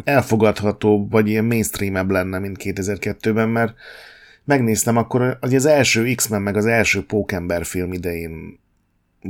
elfogadható, 0.03 1.07
vagy 1.09 1.27
ilyen 1.27 1.45
mainstreamebb 1.45 2.11
lenne, 2.11 2.39
mint 2.39 2.57
2002-ben, 2.63 3.49
mert 3.49 3.73
megnéztem, 4.43 4.97
akkor 4.97 5.37
az 5.41 5.65
első 5.65 6.13
X-Men 6.15 6.41
meg 6.41 6.55
az 6.55 6.65
első 6.65 7.05
Pókember 7.05 7.65
film 7.65 7.93
idején 7.93 8.59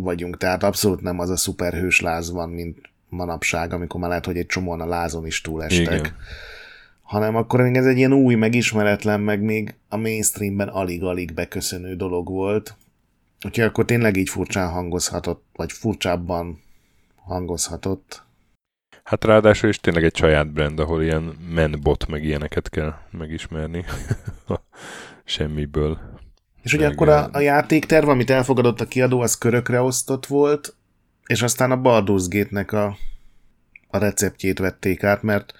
vagyunk, 0.04 0.38
tehát 0.38 0.64
abszolút 0.64 1.02
nem 1.02 1.20
az 1.20 1.30
a 1.30 1.38
szuperhős 1.38 2.02
láz 2.02 2.32
van, 2.32 2.50
mint 2.50 2.78
manapság, 3.10 3.74
amikor 3.74 4.00
már 4.00 4.10
lehet, 4.10 4.26
hogy 4.26 4.38
egy 4.38 4.46
csomóan 4.46 4.82
a 4.82 4.86
lázon 4.86 5.26
is 5.26 5.42
túlestek. 5.42 6.00
Igen. 6.00 6.16
Hanem 7.02 7.36
akkor 7.36 7.62
még 7.62 7.76
ez 7.76 7.86
egy 7.86 7.98
ilyen 7.98 8.14
új, 8.14 8.36
megismeretlen, 8.36 9.20
meg 9.20 9.42
még 9.42 9.76
a 9.90 9.98
mainstreamben 9.98 10.68
alig-alig 10.68 11.34
beköszönő 11.34 11.96
dolog 11.96 12.28
volt. 12.30 12.76
Úgyhogy 13.46 13.64
akkor 13.64 13.86
tényleg 13.86 14.18
így 14.18 14.30
furcsán 14.30 14.70
hangozhatott, 14.70 15.44
vagy 15.56 15.72
furcsábban 15.72 16.62
hangozhatott. 17.16 18.26
Hát 19.04 19.26
ráadásul 19.26 19.70
is 19.70 19.80
tényleg 19.80 20.04
egy 20.04 20.16
saját 20.16 20.52
brand, 20.52 20.80
ahol 20.80 21.04
ilyen 21.04 21.24
menbot, 21.54 22.08
meg 22.08 22.24
ilyeneket 22.24 22.70
kell 22.70 22.94
megismerni. 23.12 23.86
Semmiből. 25.24 26.00
És 26.64 26.74
ugye 26.74 26.88
akkor 26.88 27.10
a, 27.10 27.30
a 27.32 27.40
játékterv, 27.40 28.08
amit 28.08 28.30
elfogadott 28.30 28.82
a 28.82 28.88
kiadó, 28.88 29.20
az 29.20 29.38
körökre 29.38 29.82
osztott 29.82 30.26
volt, 30.26 30.76
és 31.26 31.42
aztán 31.42 31.72
a 31.72 31.82
Baldur's 31.82 32.26
Gate-nek 32.30 32.72
a, 32.72 32.98
a 33.88 33.98
receptjét 33.98 34.60
vették 34.60 35.04
át, 35.04 35.24
mert 35.24 35.54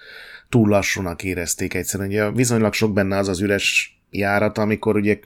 túl 0.48 0.68
lassúnak 0.68 1.24
érezték 1.24 1.74
egyszerűen. 1.74 2.08
Ugye 2.08 2.30
viszonylag 2.30 2.72
sok 2.72 2.92
benne 2.92 3.16
az 3.16 3.28
az 3.28 3.40
üres 3.40 3.98
járat, 4.10 4.58
amikor 4.58 4.96
ugye 4.96 5.18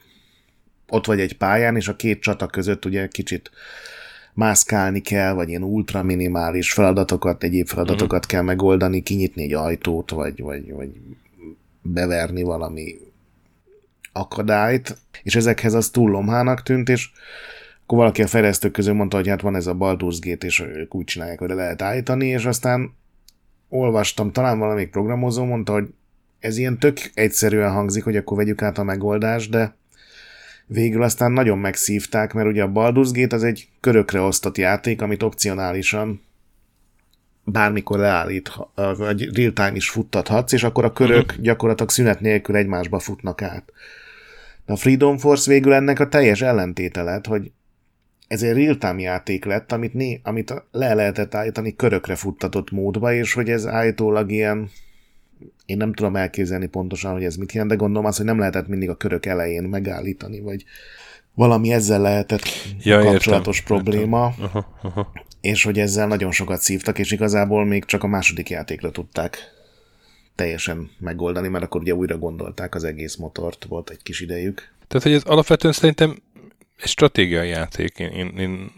ott 0.87 1.05
vagy 1.05 1.19
egy 1.19 1.37
pályán, 1.37 1.75
és 1.75 1.87
a 1.87 1.95
két 1.95 2.21
csata 2.21 2.47
között 2.47 2.85
ugye 2.85 3.07
kicsit 3.07 3.51
mászkálni 4.33 5.01
kell, 5.01 5.33
vagy 5.33 5.49
ilyen 5.49 5.63
ultra 5.63 6.03
minimális 6.03 6.73
feladatokat, 6.73 7.43
egyéb 7.43 7.67
feladatokat 7.67 8.11
uh-huh. 8.11 8.31
kell 8.31 8.41
megoldani, 8.41 9.01
kinyitni 9.01 9.43
egy 9.43 9.53
ajtót, 9.53 10.09
vagy, 10.09 10.41
vagy, 10.41 10.71
vagy 10.71 10.89
beverni 11.81 12.43
valami 12.43 12.97
akadályt, 14.13 14.97
és 15.23 15.35
ezekhez 15.35 15.73
az 15.73 15.89
túl 15.89 16.09
lomhának 16.09 16.63
tűnt, 16.63 16.89
és 16.89 17.09
akkor 17.83 17.97
valaki 17.97 18.21
a 18.21 18.27
fejlesztők 18.27 18.71
közül 18.71 18.93
mondta, 18.93 19.17
hogy 19.17 19.27
hát 19.27 19.41
van 19.41 19.55
ez 19.55 19.67
a 19.67 19.75
Baldur's 19.75 20.17
Gate, 20.19 20.45
és 20.45 20.59
ők 20.59 20.95
úgy 20.95 21.05
csinálják, 21.05 21.39
hogy 21.39 21.49
le 21.49 21.55
lehet 21.55 21.81
állítani, 21.81 22.27
és 22.27 22.45
aztán 22.45 22.93
olvastam, 23.69 24.31
talán 24.31 24.59
valamelyik 24.59 24.89
programozó 24.89 25.45
mondta, 25.45 25.73
hogy 25.73 25.87
ez 26.39 26.57
ilyen 26.57 26.79
tök 26.79 26.97
egyszerűen 27.13 27.71
hangzik, 27.71 28.03
hogy 28.03 28.15
akkor 28.15 28.37
vegyük 28.37 28.61
át 28.61 28.77
a 28.77 28.83
megoldást, 28.83 29.49
de 29.49 29.75
végül 30.65 31.03
aztán 31.03 31.31
nagyon 31.31 31.57
megszívták, 31.57 32.33
mert 32.33 32.47
ugye 32.47 32.63
a 32.63 32.71
Baldur's 32.71 33.09
Gate 33.11 33.35
az 33.35 33.43
egy 33.43 33.67
körökre 33.79 34.19
osztott 34.19 34.57
játék, 34.57 35.01
amit 35.01 35.23
opcionálisan 35.23 36.21
bármikor 37.43 37.99
leállít, 37.99 38.51
vagy 38.75 39.35
real-time 39.35 39.75
is 39.75 39.89
futtathatsz, 39.89 40.51
és 40.51 40.63
akkor 40.63 40.85
a 40.85 40.93
körök 40.93 41.25
uh-huh. 41.25 41.43
gyakorlatilag 41.43 41.91
szünet 41.91 42.19
nélkül 42.19 42.55
egymásba 42.55 42.99
futnak 42.99 43.41
át. 43.41 43.71
De 44.65 44.73
a 44.73 44.75
Freedom 44.75 45.17
Force 45.17 45.51
végül 45.51 45.73
ennek 45.73 45.99
a 45.99 46.09
teljes 46.09 46.41
ellentéte 46.41 47.01
lett, 47.01 47.25
hogy 47.25 47.51
ez 48.27 48.43
egy 48.43 48.53
real-time 48.53 49.01
játék 49.01 49.45
lett, 49.45 49.71
amit, 49.71 49.93
né, 49.93 50.19
amit 50.23 50.63
le 50.71 50.93
lehetett 50.93 51.35
állítani 51.35 51.75
körökre 51.75 52.15
futtatott 52.15 52.71
módba, 52.71 53.13
és 53.13 53.33
hogy 53.33 53.49
ez 53.49 53.67
állítólag 53.67 54.31
ilyen, 54.31 54.69
én 55.65 55.77
nem 55.77 55.93
tudom 55.93 56.15
elképzelni 56.15 56.65
pontosan, 56.65 57.11
hogy 57.11 57.23
ez 57.23 57.35
mit 57.35 57.51
jelent, 57.51 57.71
de 57.71 57.77
gondolom 57.77 58.05
azt, 58.05 58.17
hogy 58.17 58.25
nem 58.25 58.39
lehetett 58.39 58.67
mindig 58.67 58.89
a 58.89 58.95
körök 58.95 59.25
elején 59.25 59.63
megállítani, 59.63 60.39
vagy 60.39 60.63
valami 61.35 61.71
ezzel 61.71 62.01
lehetett 62.01 62.43
ja, 62.83 62.99
kapcsolatos 62.99 63.59
értem, 63.59 63.77
probléma, 63.77 64.33
értem. 64.39 64.45
Aha, 64.45 64.77
aha. 64.81 65.11
és 65.41 65.63
hogy 65.63 65.79
ezzel 65.79 66.07
nagyon 66.07 66.31
sokat 66.31 66.61
szívtak, 66.61 66.99
és 66.99 67.11
igazából 67.11 67.65
még 67.65 67.85
csak 67.85 68.03
a 68.03 68.07
második 68.07 68.49
játékra 68.49 68.91
tudták 68.91 69.37
teljesen 70.35 70.91
megoldani, 70.99 71.47
mert 71.47 71.63
akkor 71.63 71.81
ugye 71.81 71.95
újra 71.95 72.17
gondolták 72.17 72.75
az 72.75 72.83
egész 72.83 73.15
motort, 73.15 73.65
volt 73.65 73.89
egy 73.89 74.03
kis 74.03 74.19
idejük. 74.19 74.71
Tehát, 74.87 75.03
hogy 75.03 75.13
ez 75.13 75.23
alapvetően 75.23 75.73
szerintem 75.73 76.21
egy 76.77 76.89
stratégiai 76.89 77.47
játék. 77.47 77.99
Én, 77.99 78.09
én, 78.09 78.27
én 78.37 78.71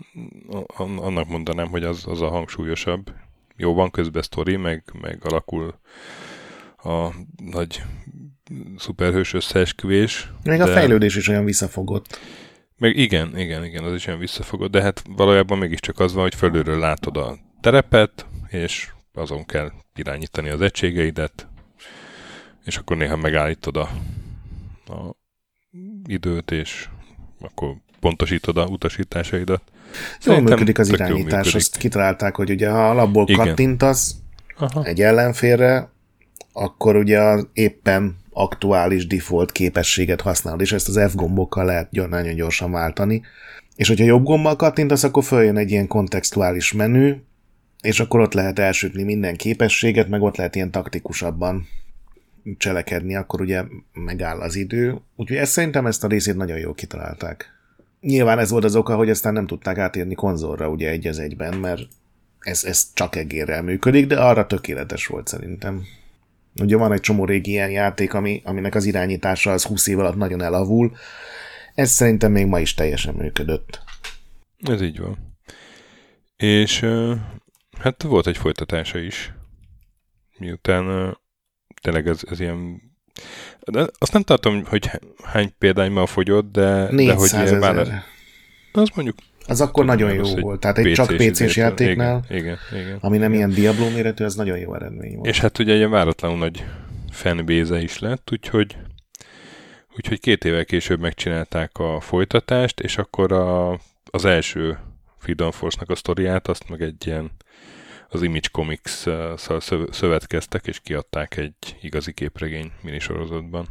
annak 0.78 1.28
mondanám, 1.28 1.68
hogy 1.68 1.84
az, 1.84 2.04
az 2.08 2.22
a 2.22 2.30
hangsúlyosabb. 2.30 3.12
Jó, 3.58 3.74
van 3.74 3.92
közben 3.92 4.22
sztori, 4.22 4.56
meg, 4.56 4.84
meg 5.02 5.20
alakul 5.24 5.76
a 6.84 7.14
nagy 7.52 7.82
szuperhős 8.78 9.34
összeesküvés. 9.34 10.32
Még 10.44 10.62
a 10.62 10.68
fejlődés 10.68 11.16
is 11.16 11.28
olyan 11.28 11.46
visszafogott. 11.46 12.20
Meg 12.78 12.98
igen, 12.98 13.38
igen, 13.38 13.64
igen, 13.64 13.84
az 13.84 13.94
is 13.94 14.08
olyan 14.08 14.20
visszafogott, 14.20 14.72
de 14.72 14.82
hát 14.82 15.04
valójában 15.16 15.58
mégiscsak 15.58 16.00
az 16.00 16.14
van, 16.14 16.24
hogy 16.24 16.36
fölülről 16.36 16.80
látod 16.80 17.18
a 17.18 17.38
terepet, 17.62 18.26
és 18.48 18.90
azon 19.16 19.46
kell 19.46 19.72
irányítani 19.96 20.50
az 20.50 20.62
egységeidet, 20.62 21.48
és 22.66 22.78
akkor 22.78 22.98
néha 22.98 23.16
megállítod 23.16 23.78
a, 23.78 23.90
a 24.86 25.16
időt, 26.06 26.52
és 26.52 26.90
akkor 27.40 27.76
pontosítod 28.00 28.58
a 28.58 28.66
utasításaidat. 28.66 29.62
Jól 30.26 30.42
működik 30.42 30.80
az 30.80 30.90
irányítás, 30.90 31.24
működik. 31.24 31.56
azt 31.56 31.78
kitalálták, 31.78 32.36
hogy 32.36 32.50
ugye 32.50 32.70
ha 32.70 32.90
alapból 32.90 33.26
Igen. 33.28 33.46
kattintasz 33.46 34.16
Aha. 34.58 34.84
egy 34.84 35.02
ellenfélre, 35.02 35.90
akkor 36.54 36.96
ugye 36.96 37.20
az 37.20 37.48
éppen 37.54 38.18
aktuális 38.32 39.08
default 39.08 39.52
képességet 39.52 40.22
használod, 40.22 40.62
és 40.62 40.72
ezt 40.72 40.88
az 40.88 41.12
F 41.12 41.16
gombokkal 41.16 41.66
lehet 41.66 41.92
nagyon 41.92 42.36
gyorsan 42.36 42.72
váltani. 42.72 43.22
És 43.76 43.88
hogyha 43.88 44.06
jobb 44.06 44.24
gombbal 44.24 44.56
kattintasz, 44.56 45.04
akkor 45.04 45.24
följön 45.24 45.58
egy 45.58 45.72
ilyen 45.72 45.88
kontextuális 45.88 46.74
menü, 46.74 47.16
és 47.86 48.00
akkor 48.00 48.20
ott 48.20 48.34
lehet 48.34 48.60
elsütni 48.60 49.04
minden 49.04 49.36
képességet, 49.36 50.08
meg 50.08 50.22
ott 50.22 50.36
lehet 50.36 50.56
ilyen 50.56 50.72
taktikusabban 50.72 51.68
cselekedni, 52.58 53.16
akkor 53.16 53.42
ugye 53.42 53.64
megáll 53.94 54.42
az 54.42 54.56
idő. 54.56 55.02
Úgyhogy 55.16 55.38
ezt 55.38 55.52
szerintem 55.52 55.86
ezt 55.86 56.04
a 56.04 56.08
részét 56.08 56.36
nagyon 56.36 56.58
jól 56.58 56.74
kitalálták. 56.74 57.54
Nyilván 58.02 58.40
ez 58.40 58.50
volt 58.50 58.64
az 58.64 58.76
oka, 58.76 58.96
hogy 58.96 59.10
aztán 59.10 59.34
nem 59.34 59.48
tudták 59.48 59.78
átírni 59.78 60.14
konzolra 60.14 60.70
ugye 60.70 60.90
egy 60.90 61.08
az 61.08 61.20
egyben, 61.20 61.58
mert 61.58 61.82
ez, 62.40 62.64
ez 62.64 62.88
csak 62.94 63.16
egérrel 63.16 63.62
működik, 63.62 64.08
de 64.08 64.20
arra 64.20 64.46
tökéletes 64.46 65.08
volt 65.08 65.28
szerintem. 65.28 65.84
Ugye 66.62 66.78
van 66.78 66.92
egy 66.92 67.00
csomó 67.00 67.26
régi 67.26 67.52
ilyen 67.52 67.72
játék, 67.72 68.14
ami, 68.14 68.42
aminek 68.44 68.76
az 68.76 68.86
irányítása 68.86 69.52
az 69.52 69.64
20 69.64 69.88
év 69.88 70.00
alatt 70.00 70.16
nagyon 70.16 70.42
elavul. 70.42 70.96
Ez 71.76 71.92
szerintem 71.92 72.32
még 72.32 72.46
ma 72.46 72.60
is 72.60 72.74
teljesen 72.74 73.14
működött. 73.14 73.84
Ez 74.58 74.82
így 74.82 75.00
van. 75.00 75.18
És 76.38 76.86
hát 77.86 78.04
volt 78.04 78.28
egy 78.28 78.38
folytatása 78.38 79.00
is. 79.00 79.34
Miután 80.38 81.18
tényleg 81.82 82.08
ez, 82.08 82.22
ez 82.30 82.40
ilyen 82.40 82.82
de 83.66 83.88
azt 83.98 84.14
nem 84.14 84.22
tartom, 84.22 84.66
hogy 84.66 84.90
hány 85.24 85.54
példánymal 85.58 86.08
fogyott, 86.08 86.52
de, 86.52 86.90
de 86.96 87.14
hogy. 87.14 87.60
Már, 87.60 88.04
az 88.72 88.90
mondjuk 88.96 89.18
az 89.48 89.62
akkor 89.62 89.86
nagyon 89.86 90.14
jó 90.14 90.36
volt. 90.36 90.60
Tehát 90.60 90.78
egy 90.78 90.94
csak 90.94 91.16
PC-s 91.16 91.56
játéknál, 91.56 92.26
igen, 92.30 92.42
igen, 92.42 92.58
igen, 92.82 92.98
ami 93.02 93.18
nem 93.18 93.34
igen. 93.34 93.50
ilyen 93.50 93.60
Diablo 93.60 93.90
méretű, 93.90 94.24
az 94.24 94.36
nagyon 94.36 94.58
jó 94.58 94.76
eredmény 94.76 95.16
volt. 95.16 95.28
És 95.28 95.40
hát 95.40 95.60
ugye 95.60 95.74
egy 95.74 95.90
váratlanul 95.90 96.38
nagy 96.38 96.66
fanbase 97.12 97.82
is 97.82 98.00
lett, 98.00 98.32
úgyhogy 98.32 98.78
úgyhogy 99.98 100.20
két 100.20 100.46
évvel 100.46 100.66
később 100.66 101.00
megcsinálták 101.00 101.78
a 101.78 102.00
folytatást, 102.00 102.80
és 102.80 102.98
akkor 102.98 103.32
a, 103.32 103.80
az 104.12 104.26
első 104.26 104.78
Freedom 105.18 105.52
Force-nak 105.52 105.90
a 105.90 105.96
sztoriát, 105.96 106.48
azt 106.48 106.70
meg 106.70 106.82
egy 106.82 107.08
ilyen 107.08 107.32
az 108.16 108.22
Image 108.22 108.48
Comics-szal 108.52 109.60
szövetkeztek, 109.92 110.68
és 110.68 110.80
kiadták 110.80 111.38
egy 111.38 111.78
igazi 111.82 112.14
képregény 112.14 112.72
minisorozatban. 112.82 113.68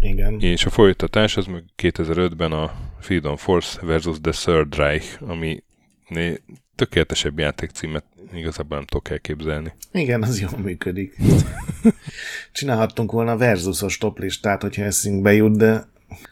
Igen. 0.00 0.40
És 0.40 0.64
a 0.64 0.70
folytatás 0.70 1.36
az 1.36 1.46
meg 1.46 1.64
2005-ben 1.82 2.52
a 2.52 2.72
Freedom 3.00 3.36
Force 3.36 3.86
versus 3.86 4.16
The 4.20 4.32
Third 4.32 4.76
Reich, 4.76 5.22
ami 5.22 5.62
tökéletesebb 6.74 7.38
játékcímet 7.38 8.04
igazából 8.32 8.76
nem 8.76 8.86
tudok 8.86 9.10
elképzelni. 9.10 9.72
Igen, 9.92 10.22
az 10.22 10.40
jól 10.40 10.58
működik. 10.62 11.16
Csinálhattunk 12.52 13.12
volna 13.12 13.36
versusos 13.36 13.98
toplistát, 13.98 14.62
hogyha 14.62 14.82
eszünkbe 14.82 15.32
jut, 15.32 15.56
de 15.56 15.88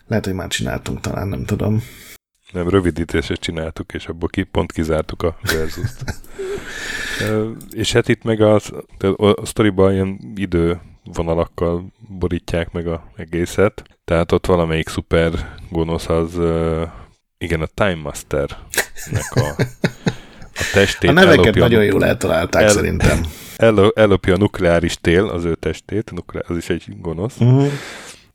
lehet, 0.06 0.24
hogy 0.24 0.34
már 0.34 0.48
csináltunk, 0.48 1.00
talán 1.00 1.28
nem 1.28 1.44
tudom. 1.44 1.82
Nem, 2.52 2.68
rövidítésre 2.68 3.34
csináltuk, 3.34 3.94
és 3.94 4.06
abból 4.06 4.28
ki, 4.28 4.42
pont 4.42 4.72
kizártuk 4.72 5.22
a 5.22 5.38
verzust. 5.42 6.04
és 7.70 7.92
hát 7.92 8.08
itt 8.08 8.22
meg 8.22 8.40
a, 8.40 8.60
a, 8.98 9.26
a 9.26 9.46
sztoriban 9.46 9.92
ilyen 9.92 10.32
idő 10.34 10.80
vonalakkal 11.14 11.84
borítják 12.08 12.72
meg 12.72 12.86
a 12.86 13.10
egészet. 13.16 13.82
Tehát 14.04 14.32
ott 14.32 14.46
valamelyik 14.46 14.88
szuper 14.88 15.54
gonosz 15.70 16.08
az, 16.08 16.40
igen, 17.38 17.60
a 17.60 17.66
Time 17.74 18.00
Master-nek 18.02 19.34
a, 19.34 19.54
a 20.54 20.70
testét. 20.72 21.10
A 21.10 21.12
neveket 21.12 21.54
nagyon 21.54 21.84
jól 21.84 22.04
eltalálták 22.04 22.62
el, 22.62 22.68
szerintem. 22.68 23.20
El, 23.56 23.90
ellopja 23.94 24.34
a 24.34 24.38
nukleáris 24.38 25.00
tél, 25.00 25.26
az 25.26 25.44
ő 25.44 25.54
testét, 25.54 26.12
az 26.46 26.56
is 26.56 26.68
egy 26.68 26.84
gonosz. 27.00 27.40
Uh-huh. 27.40 27.72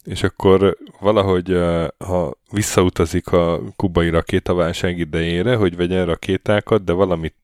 És 0.03 0.23
akkor 0.23 0.77
valahogy, 0.99 1.57
ha 1.97 2.37
visszautazik 2.51 3.27
a 3.27 3.61
kubai 3.75 4.09
rakétaválság 4.09 4.97
idejére, 4.97 5.55
hogy 5.55 5.75
vegyen 5.75 6.05
rakétákat, 6.05 6.83
de 6.83 6.91
valamit 6.91 7.35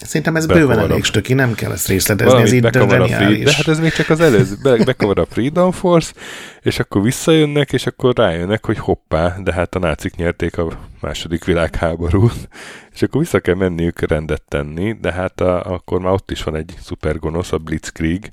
Szerintem 0.00 0.36
ez 0.36 0.46
bőven 0.46 0.78
elég 0.78 1.04
stöki, 1.04 1.34
nem 1.34 1.54
kell 1.54 1.72
ezt 1.72 1.88
részletezni, 1.88 2.40
ez 2.40 2.52
itt 2.52 2.64
a 2.64 2.88
free, 2.88 3.44
De 3.44 3.52
hát 3.54 3.68
ez 3.68 3.80
még 3.80 3.92
csak 3.92 4.10
az 4.10 4.20
előző, 4.20 4.54
be, 4.62 4.84
bekavar 4.84 5.18
a 5.18 5.26
Freedom 5.26 5.72
Force, 5.72 6.12
és 6.60 6.78
akkor 6.78 7.02
visszajönnek, 7.02 7.72
és 7.72 7.86
akkor 7.86 8.16
rájönnek, 8.16 8.64
hogy 8.64 8.78
hoppá, 8.78 9.36
de 9.42 9.52
hát 9.52 9.74
a 9.74 9.78
nácik 9.78 10.16
nyerték 10.16 10.58
a 10.58 10.78
második 11.00 11.44
világháborút, 11.44 12.48
és 12.92 13.02
akkor 13.02 13.20
vissza 13.20 13.40
kell 13.40 13.54
menniük 13.54 14.00
rendet 14.00 14.42
tenni, 14.48 14.96
de 15.00 15.12
hát 15.12 15.40
a, 15.40 15.72
akkor 15.72 16.00
már 16.00 16.12
ott 16.12 16.30
is 16.30 16.42
van 16.42 16.56
egy 16.56 16.74
szuper 16.80 17.18
gonosz, 17.18 17.52
a 17.52 17.58
Blitzkrieg, 17.58 18.32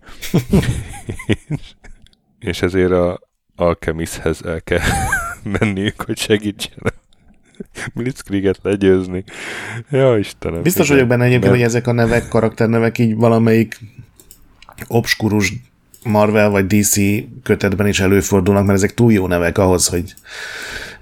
és, 1.26 1.38
és 2.40 2.62
ezért 2.62 2.92
a 2.92 3.20
Alchemisthez 3.56 4.42
el 4.46 4.62
kell 4.62 4.80
menniük, 5.60 6.02
hogy 6.02 6.18
segítsenek. 6.18 7.01
Blitzkrieget 7.96 8.60
legyőzni. 8.62 9.24
Ja, 9.90 10.18
Istenem. 10.18 10.62
Biztos 10.62 10.90
vagyok 10.90 11.08
benne 11.08 11.26
egyébként, 11.26 11.52
hogy 11.52 11.62
ezek 11.62 11.88
a 11.88 11.92
nevek, 11.92 12.28
karakternevek 12.28 12.98
így 12.98 13.16
valamelyik 13.16 13.80
obskurus 14.88 15.54
Marvel 16.04 16.50
vagy 16.50 16.66
DC 16.66 16.98
kötetben 17.44 17.88
is 17.88 18.00
előfordulnak, 18.00 18.66
mert 18.66 18.78
ezek 18.78 18.94
túl 18.94 19.12
jó 19.12 19.28
nevek 19.28 19.58
ahhoz, 19.58 19.88
hogy 19.88 20.14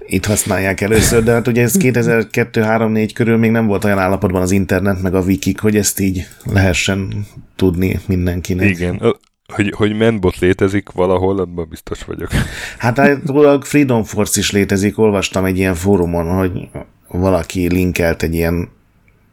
itt 0.06 0.24
használják 0.24 0.80
először, 0.80 1.22
de 1.22 1.32
hát 1.32 1.46
ugye 1.46 1.62
ez 1.62 1.74
2002-3-4 1.78 3.10
körül 3.14 3.36
még 3.36 3.50
nem 3.50 3.66
volt 3.66 3.84
olyan 3.84 3.98
állapotban 3.98 4.42
az 4.42 4.50
internet, 4.50 5.02
meg 5.02 5.14
a 5.14 5.20
wikik, 5.20 5.60
hogy 5.60 5.76
ezt 5.76 6.00
így 6.00 6.26
lehessen 6.44 7.26
tudni 7.56 8.00
mindenkinek. 8.06 8.68
Igen, 8.68 9.16
hogy, 9.50 9.72
hogy 9.76 9.96
menbot 9.96 10.38
létezik 10.38 10.90
valahol, 10.90 11.38
abban 11.38 11.66
biztos 11.68 12.04
vagyok. 12.04 12.30
Hát 12.78 12.98
állítólag 12.98 13.64
Freedom 13.64 14.04
Force 14.04 14.40
is 14.40 14.50
létezik, 14.50 14.98
olvastam 14.98 15.44
egy 15.44 15.58
ilyen 15.58 15.74
fórumon, 15.74 16.36
hogy 16.36 16.68
valaki 17.08 17.72
linkelt 17.72 18.22
egy 18.22 18.34
ilyen 18.34 18.68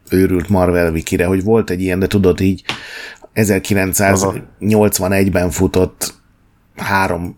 őrült 0.09 0.49
Marvel 0.49 0.91
wikire, 0.91 1.25
hogy 1.25 1.43
volt 1.43 1.69
egy 1.69 1.81
ilyen, 1.81 1.99
de 1.99 2.07
tudod 2.07 2.39
így 2.39 2.63
1981-ben 3.35 5.49
futott 5.49 6.13
három 6.75 7.35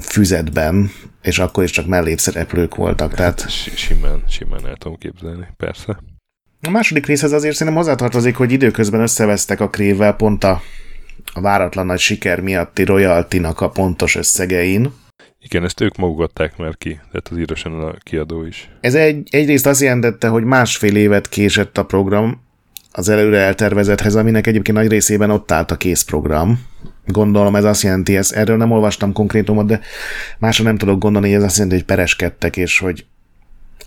füzetben, 0.00 0.90
és 1.22 1.38
akkor 1.38 1.64
is 1.64 1.70
csak 1.70 1.86
mellékszereplők 1.86 2.74
voltak. 2.74 3.14
Tehát... 3.14 3.40
Hát, 3.40 3.50
simán, 3.76 4.22
simán 4.28 4.66
el 4.66 4.76
tudom 4.76 4.98
képzelni, 4.98 5.46
persze. 5.56 5.98
A 6.62 6.70
második 6.70 7.06
részhez 7.06 7.32
azért 7.32 7.54
szerintem 7.54 7.82
hozzátartozik, 7.82 8.36
hogy 8.36 8.52
időközben 8.52 9.00
összevesztek 9.00 9.60
a 9.60 9.68
krévvel 9.68 10.12
pont 10.12 10.44
a 10.44 10.60
a 11.32 11.40
váratlan 11.40 11.86
nagy 11.86 11.98
siker 11.98 12.40
miatti 12.40 12.84
royaltinak 12.84 13.60
a 13.60 13.68
pontos 13.68 14.14
összegein. 14.14 14.92
Igen, 15.40 15.64
ezt 15.64 15.80
ők 15.80 15.96
magugatták 15.96 16.56
már 16.56 16.76
ki, 16.78 16.90
tehát 16.90 17.28
az 17.30 17.38
írosan 17.38 17.80
a 17.80 17.94
kiadó 18.02 18.44
is. 18.44 18.70
Ez 18.80 18.94
egy, 18.94 19.28
egyrészt 19.30 19.66
azt 19.66 19.80
jelentette, 19.80 20.28
hogy 20.28 20.44
másfél 20.44 20.96
évet 20.96 21.28
késett 21.28 21.78
a 21.78 21.84
program 21.84 22.40
az 22.92 23.08
előre 23.08 23.38
eltervezethez, 23.38 24.14
aminek 24.14 24.46
egyébként 24.46 24.78
nagy 24.78 24.88
részében 24.88 25.30
ott 25.30 25.50
állt 25.50 25.70
a 25.70 25.76
készprogram. 25.76 26.60
Gondolom 27.06 27.56
ez 27.56 27.64
azt 27.64 27.82
jelenti, 27.82 28.16
ez, 28.16 28.32
erről 28.32 28.56
nem 28.56 28.70
olvastam 28.70 29.12
konkrétumot, 29.12 29.66
de 29.66 29.80
másra 30.38 30.64
nem 30.64 30.76
tudok 30.76 30.98
gondolni, 30.98 31.28
hogy 31.28 31.36
ez 31.36 31.42
azt 31.42 31.54
jelenti, 31.56 31.76
hogy 31.76 31.86
pereskedtek, 31.86 32.56
és 32.56 32.78
hogy 32.78 33.06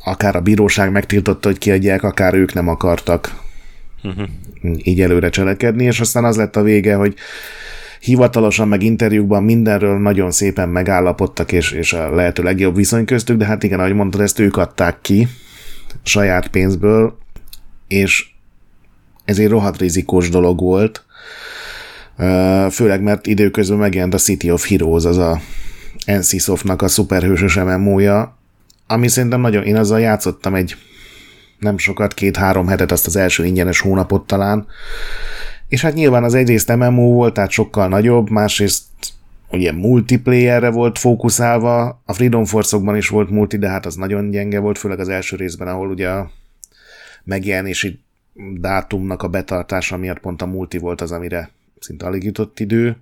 akár 0.03 0.35
a 0.35 0.41
bíróság 0.41 0.91
megtiltotta, 0.91 1.47
hogy 1.47 1.57
kiadják, 1.57 2.03
akár 2.03 2.33
ők 2.33 2.53
nem 2.53 2.67
akartak 2.67 3.41
uh-huh. 4.03 4.27
Így 4.83 5.01
előre 5.01 5.29
cselekedni, 5.29 5.83
és 5.83 5.99
aztán 5.99 6.23
az 6.23 6.37
lett 6.37 6.55
a 6.55 6.61
vége, 6.61 6.95
hogy 6.95 7.15
hivatalosan, 7.99 8.67
meg 8.67 8.83
interjúkban 8.83 9.43
mindenről 9.43 9.99
nagyon 9.99 10.31
szépen 10.31 10.69
megállapodtak, 10.69 11.51
és, 11.51 11.71
és 11.71 11.93
a 11.93 12.15
lehető 12.15 12.43
legjobb 12.43 12.75
viszony 12.75 13.05
köztük, 13.05 13.37
de 13.37 13.45
hát 13.45 13.63
igen, 13.63 13.79
ahogy 13.79 13.93
mondtad, 13.93 14.21
ezt 14.21 14.39
ők 14.39 14.57
adták 14.57 15.01
ki 15.01 15.27
saját 16.03 16.47
pénzből, 16.47 17.17
és 17.87 18.29
ez 19.25 19.39
egy 19.39 19.47
rohadt 19.47 19.79
rizikós 19.79 20.29
dolog 20.29 20.59
volt, 20.59 21.05
főleg 22.69 23.01
mert 23.01 23.27
időközben 23.27 23.77
megjelent 23.77 24.13
a 24.13 24.17
City 24.17 24.51
of 24.51 24.69
Heroes, 24.69 25.05
az 25.05 25.17
a 25.17 25.41
NCSoft-nak 26.05 26.81
a 26.81 26.87
szuperhősös 26.87 27.55
MMO-ja, 27.55 28.37
ami 28.87 29.07
szerintem 29.07 29.41
nagyon, 29.41 29.63
én 29.63 29.75
azzal 29.75 29.99
játszottam 29.99 30.55
egy 30.55 30.75
nem 31.61 31.77
sokat, 31.77 32.13
két-három 32.13 32.67
hetet, 32.67 32.91
azt 32.91 33.07
az 33.07 33.15
első 33.15 33.45
ingyenes 33.45 33.79
hónapot 33.79 34.27
talán. 34.27 34.67
És 35.67 35.81
hát 35.81 35.93
nyilván 35.93 36.23
az 36.23 36.33
egyrészt 36.33 36.75
MMO 36.75 37.11
volt, 37.13 37.33
tehát 37.33 37.49
sokkal 37.49 37.87
nagyobb, 37.87 38.29
másrészt 38.29 38.83
ugye 39.51 39.71
multiplayerre 39.71 40.69
volt 40.69 40.99
fókuszálva, 40.99 42.01
a 42.05 42.13
Freedom 42.13 42.45
Force-okban 42.45 42.95
is 42.95 43.07
volt 43.07 43.29
multi, 43.29 43.57
de 43.57 43.69
hát 43.69 43.85
az 43.85 43.95
nagyon 43.95 44.29
gyenge 44.29 44.59
volt, 44.59 44.77
főleg 44.77 44.99
az 44.99 45.09
első 45.09 45.35
részben, 45.35 45.67
ahol 45.67 45.89
ugye 45.89 46.09
a 46.09 46.31
megjelenési 47.23 47.99
dátumnak 48.59 49.23
a 49.23 49.27
betartása 49.27 49.97
miatt 49.97 50.19
pont 50.19 50.41
a 50.41 50.45
multi 50.45 50.77
volt 50.77 51.01
az, 51.01 51.11
amire 51.11 51.49
szinte 51.79 52.05
alig 52.05 52.23
jutott 52.23 52.59
idő. 52.59 52.97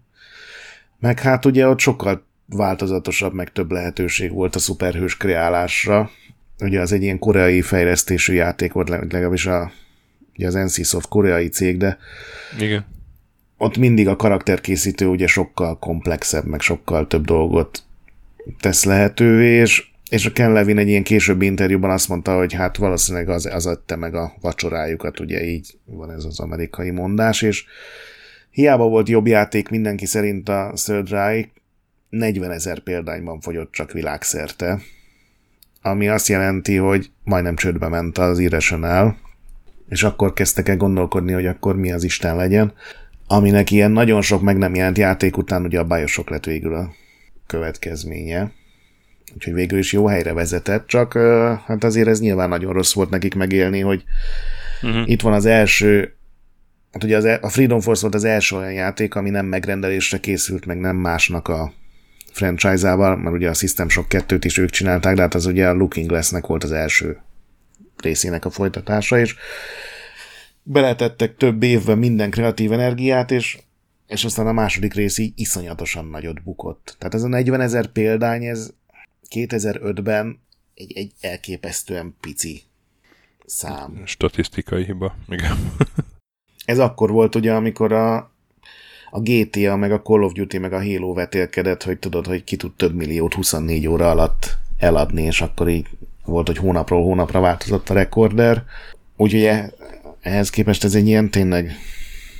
Meg 1.00 1.20
hát 1.20 1.46
ugye 1.46 1.68
ott 1.68 1.80
sokkal 1.80 2.26
változatosabb, 2.46 3.34
meg 3.34 3.52
több 3.52 3.72
lehetőség 3.72 4.32
volt 4.32 4.56
a 4.56 4.60
szuperhős 4.60 5.18
kreálásra. 5.18 6.10
Ugye 6.60 6.80
az 6.80 6.92
egy 6.92 7.04
ilyen 7.04 7.20
koreai 7.20 7.62
fejlesztésű 7.62 8.34
játék 8.34 8.72
volt, 8.72 8.90
legalábbis 8.90 9.46
a, 9.46 9.72
ugye 10.38 10.48
az 10.48 10.54
NCSoft 10.54 11.08
koreai 11.08 11.48
cég, 11.48 11.78
de 11.78 11.98
Igen. 12.60 12.86
ott 13.58 13.78
mindig 13.78 14.08
a 14.08 14.16
karakterkészítő 14.16 15.06
ugye 15.06 15.28
sokkal 15.28 15.80
komplexebb, 15.80 16.46
meg 16.46 16.62
sokkal 16.62 17.08
több 17.08 17.26
dolgot 17.26 17.84
tesz 18.60 18.84
lehetővé, 18.84 19.56
és, 19.56 19.88
és 20.10 20.26
a 20.26 20.32
Ken 20.32 20.54
Levin 20.54 20.78
egy 20.78 20.88
ilyen 20.88 21.04
későbbi 21.04 21.46
interjúban 21.46 21.90
azt 21.90 22.10
mondta, 22.10 22.38
hogy 22.38 22.54
hát 22.54 22.78
valószínűleg 22.78 23.30
az, 23.30 23.46
az 23.46 23.66
adta 23.66 23.96
meg 23.96 24.16
a 24.16 24.34
vacsorájukat, 24.42 25.20
ugye 25.20 25.44
így 25.44 25.78
van 25.86 26.12
ez 26.12 26.24
az 26.26 26.40
amerikai 26.40 26.90
mondás, 26.90 27.42
és 27.42 27.66
hiába 28.52 28.88
volt 28.88 29.10
jobb 29.10 29.28
játék 29.28 29.70
mindenki 29.70 30.06
szerint 30.06 30.50
a 30.50 30.72
Third 30.76 31.10
Reich, 31.10 31.50
40 32.10 32.52
ezer 32.52 32.80
példányban 32.80 33.40
fogyott 33.40 33.72
csak 33.72 33.92
világszerte, 33.92 34.80
ami 35.82 36.08
azt 36.08 36.28
jelenti, 36.28 36.76
hogy 36.76 37.12
majdnem 37.24 37.56
csődbe 37.56 37.88
ment 37.88 38.18
az 38.18 38.40
Irrational, 38.40 39.18
és 39.90 40.04
akkor 40.04 40.34
kezdtek 40.34 40.70
el 40.70 40.78
gondolkodni, 40.78 41.32
hogy 41.32 41.46
akkor 41.46 41.76
mi 41.76 41.92
az 41.92 42.04
Isten 42.04 42.36
legyen, 42.36 42.74
aminek 43.28 43.72
ilyen 43.72 43.92
nagyon 43.92 44.22
sok 44.22 44.42
meg 44.42 44.58
nem 44.58 44.76
jelent 44.76 44.98
játék 44.98 45.38
után 45.38 45.64
ugye 45.64 45.80
a 45.80 45.84
Bioshock 45.84 46.30
lett 46.30 46.46
végül 46.46 46.74
a 46.74 46.92
következménye. 47.48 48.52
Úgyhogy 49.34 49.54
végül 49.54 49.80
is 49.80 49.94
jó 49.94 50.08
helyre 50.08 50.34
vezetett, 50.34 50.88
csak 50.88 51.14
hát 51.66 51.84
azért 51.84 52.08
ez 52.08 52.20
nyilván 52.20 52.50
nagyon 52.50 52.74
rossz 52.74 52.94
volt 52.94 53.10
nekik 53.10 53.36
megélni, 53.36 53.80
hogy 53.80 54.04
uh-huh. 54.82 55.10
itt 55.10 55.22
van 55.22 55.34
az 55.34 55.46
első 55.46 56.14
Hát 56.92 57.04
ugye 57.04 57.18
az, 57.18 57.26
e- 57.26 57.40
a 57.42 57.50
Freedom 57.50 57.80
Force 57.80 58.02
volt 58.02 58.16
az 58.16 58.24
első 58.24 58.56
olyan 58.56 58.74
játék, 58.74 59.16
ami 59.16 59.30
nem 59.30 59.46
megrendelésre 59.46 60.20
készült, 60.20 60.66
meg 60.66 60.80
nem 60.80 60.96
másnak 60.96 61.48
a 61.48 61.74
franchise-ával, 62.40 63.16
mert 63.16 63.36
ugye 63.36 63.50
a 63.50 63.54
System 63.54 63.90
Shock 63.90 64.14
2-t 64.14 64.42
is 64.44 64.58
ők 64.58 64.70
csinálták, 64.70 65.16
de 65.16 65.22
hát 65.22 65.34
az 65.34 65.46
ugye 65.46 65.68
a 65.68 65.74
Looking 65.74 66.08
Glass-nek 66.08 66.48
volt 66.48 66.64
az 66.64 66.72
első 66.72 67.22
részének 67.98 68.46
a 68.46 68.50
folytatása, 68.50 69.20
és 69.20 69.36
beletettek 70.64 71.38
több 71.38 71.64
évben 71.64 71.98
minden 71.98 72.30
kreatív 72.30 72.72
energiát, 72.72 73.32
és, 73.32 73.60
és 74.08 74.24
aztán 74.24 74.48
a 74.48 74.52
második 74.52 74.94
rész 74.94 75.18
így 75.18 75.34
iszonyatosan 75.36 76.06
nagyot 76.06 76.44
bukott. 76.44 76.96
Tehát 76.98 77.14
ez 77.14 77.24
a 77.24 77.28
40 77.28 77.62
ezer 77.62 77.88
példány, 77.88 78.46
ez 78.46 78.74
2005-ben 79.36 80.40
egy, 80.74 80.98
egy 80.98 81.12
elképesztően 81.22 82.16
pici 82.20 82.62
szám. 83.46 84.02
Statisztikai 84.06 84.84
hiba, 84.84 85.16
igen. 85.30 85.74
Ez 86.66 86.80
akkor 86.80 87.12
volt 87.12 87.36
ugye, 87.36 87.54
amikor 87.54 87.94
a, 87.94 88.32
a 89.10 89.20
GTA, 89.20 89.76
meg 89.76 89.92
a 89.92 90.02
Call 90.02 90.24
of 90.24 90.32
Duty, 90.32 90.58
meg 90.58 90.74
a 90.74 90.84
Halo 90.84 91.14
vetélkedett, 91.14 91.84
hogy 91.84 92.00
tudod, 92.00 92.26
hogy 92.26 92.44
ki 92.44 92.56
tud 92.56 92.76
több 92.76 92.96
milliót 92.96 93.34
24 93.34 93.88
óra 93.88 94.10
alatt 94.10 94.58
eladni, 94.78 95.24
és 95.24 95.42
akkor 95.42 95.70
így 95.70 95.88
volt, 96.26 96.48
hogy 96.48 96.58
hónapról 96.58 97.04
hónapra 97.04 97.40
változott 97.40 97.90
a 97.90 97.94
rekorder. 97.94 98.64
Úgyhogy 99.18 99.44
e, 99.44 99.72
ehhez 100.22 100.50
képest 100.50 100.84
ez 100.84 100.96
egy 100.96 101.08
ilyen 101.08 101.32
tényleg 101.32 101.72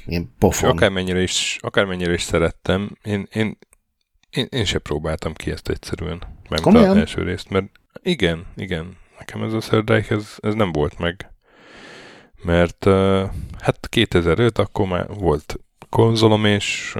ilyen 0.06 0.34
pofon. 0.40 0.70
Akármennyire 0.70 1.22
is, 1.22 1.58
akármennyire 1.62 2.14
is 2.14 2.22
szerettem, 2.22 2.98
én, 3.04 3.28
én, 3.34 3.58
én, 4.30 4.48
én 4.50 4.66
se 4.66 4.80
próbáltam 4.80 5.34
ki 5.34 5.52
ezt 5.52 5.70
egyszerűen. 5.70 6.22
Mert 6.50 6.66
az 6.66 6.96
első 6.98 7.24
részt, 7.24 7.50
mert 7.50 7.66
igen, 8.04 8.46
igen, 8.56 8.98
nekem 9.20 9.44
ez 9.44 9.54
a 9.54 9.60
Third 9.60 9.90
ez, 9.90 10.36
ez 10.38 10.54
nem 10.54 10.72
volt 10.72 11.00
meg 11.00 11.32
mert 12.44 12.84
hát 13.60 13.88
2005 13.90 14.58
akkor 14.58 14.88
már 14.88 15.08
volt 15.08 15.60
konzolom, 15.90 16.46
és 16.46 16.94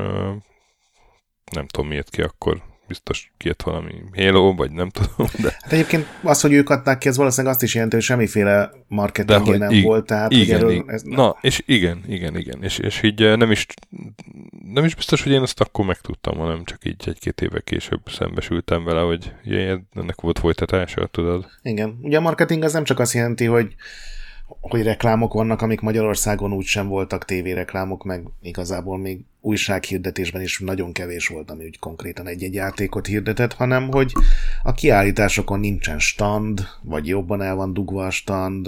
nem 1.52 1.68
tudom 1.68 1.88
miért 1.88 2.10
ki 2.10 2.22
akkor, 2.22 2.62
biztos 2.90 3.32
kijött 3.38 3.62
valami 3.62 3.94
Halo, 4.16 4.56
vagy 4.56 4.72
nem 4.72 4.90
tudom. 4.90 5.28
De... 5.42 5.58
Hát 5.62 5.72
egyébként 5.72 6.06
az, 6.24 6.42
hogy 6.42 6.54
ők 6.54 6.70
adták 6.70 6.98
ki, 6.98 7.08
ez 7.08 7.18
valószínűleg 7.18 7.54
azt 7.54 7.64
is 7.64 7.74
jelenti, 7.74 7.96
hogy 7.96 8.06
semmiféle 8.06 8.72
marketing 8.88 9.58
nem 9.58 9.72
ig- 9.72 9.84
volt. 9.84 10.06
Tehát, 10.06 10.32
igen, 10.32 10.58
erről, 10.58 10.84
ez 10.88 11.02
na, 11.02 11.38
és 11.42 11.62
igen, 11.66 12.04
igen, 12.08 12.38
igen. 12.38 12.64
És, 12.64 12.78
és 12.78 13.04
így 13.04 13.38
nem 13.38 13.52
is, 13.52 13.66
nem 14.74 14.86
is 14.86 14.96
biztos, 14.96 15.24
hogy 15.24 15.32
én 15.32 15.42
azt 15.42 15.62
akkor 15.62 15.86
megtudtam, 15.86 16.38
hanem 16.38 16.64
csak 16.64 16.86
így 16.86 17.04
egy-két 17.06 17.42
éve 17.42 17.60
később 17.60 18.02
szembesültem 18.06 18.84
vele, 18.84 19.02
hogy 19.02 19.34
ennek 19.96 20.22
volt 20.22 20.40
folytatása, 20.40 21.06
tudod. 21.06 21.46
Igen. 21.62 22.00
Ugye 22.02 22.18
a 22.18 22.22
marketing 22.22 22.64
az 22.64 22.74
nem 22.74 22.84
csak 22.84 23.00
azt 23.00 23.14
jelenti, 23.14 23.46
hogy 23.46 23.76
hogy 24.62 24.84
reklámok 24.84 25.34
vannak, 25.34 25.62
amik 25.62 25.80
Magyarországon 25.80 26.54
úgy 26.54 26.66
sem 26.66 26.88
voltak 26.88 27.26
tévéreklámok, 27.26 28.04
meg 28.04 28.24
igazából 28.42 28.98
még 28.98 29.20
újsághirdetésben 29.42 30.42
is 30.42 30.60
nagyon 30.60 30.92
kevés 30.92 31.28
volt, 31.28 31.52
ami 31.52 31.64
úgy 31.66 31.80
konkrétan 31.80 32.28
egy-egy 32.28 32.54
játékot 32.54 33.06
hirdetett, 33.06 33.54
hanem 33.54 33.92
hogy 33.92 34.12
a 34.64 34.72
kiállításokon 34.72 35.60
nincsen 35.60 36.00
stand, 36.00 36.68
vagy 36.82 37.08
jobban 37.08 37.42
el 37.42 37.56
van 37.56 37.74
dugva 37.74 38.06
a 38.06 38.10
stand, 38.10 38.68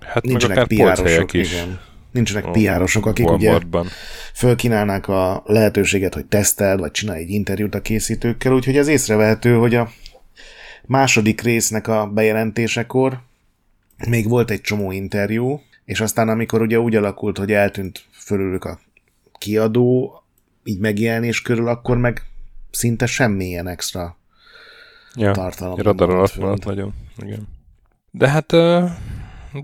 hát 0.00 0.22
nincsenek 0.22 0.66
piárosok, 0.66 1.32
is. 1.32 1.52
igen. 1.52 1.80
Nincsenek 2.10 2.46
a 2.46 2.50
piárosok, 2.50 3.06
akik 3.06 3.26
Walmartban. 3.26 3.80
ugye 3.80 3.90
fölkínálnák 4.34 5.08
a 5.08 5.42
lehetőséget, 5.46 6.14
hogy 6.14 6.26
teszteld, 6.26 6.80
vagy 6.80 6.90
csinálj 6.90 7.22
egy 7.22 7.30
interjút 7.30 7.74
a 7.74 7.80
készítőkkel, 7.80 8.52
úgyhogy 8.52 8.76
az 8.78 8.88
észrevehető, 8.88 9.54
hogy 9.54 9.74
a 9.74 9.90
második 10.86 11.40
résznek 11.40 11.88
a 11.88 12.06
bejelentésekor 12.06 13.20
még 14.08 14.28
volt 14.28 14.50
egy 14.50 14.60
csomó 14.60 14.92
interjú, 14.92 15.60
és 15.84 16.00
aztán 16.00 16.28
amikor 16.28 16.60
ugye 16.60 16.80
úgy 16.80 16.94
alakult, 16.94 17.38
hogy 17.38 17.52
eltűnt 17.52 18.04
fölülük 18.12 18.64
a 18.64 18.78
kiadó, 19.38 20.22
így 20.64 20.78
megjelenés 20.78 21.42
körül, 21.42 21.68
akkor 21.68 21.96
meg 21.98 22.22
szinte 22.70 23.06
semmilyen 23.06 23.66
extra 23.66 24.16
ja, 25.14 25.30
tartalom. 25.32 25.76
Radar 25.76 26.10
alatt 26.10 26.36
maradt 26.36 26.64
nagyon, 26.64 26.94
igen. 27.18 27.48
De 28.10 28.28
hát 28.28 28.52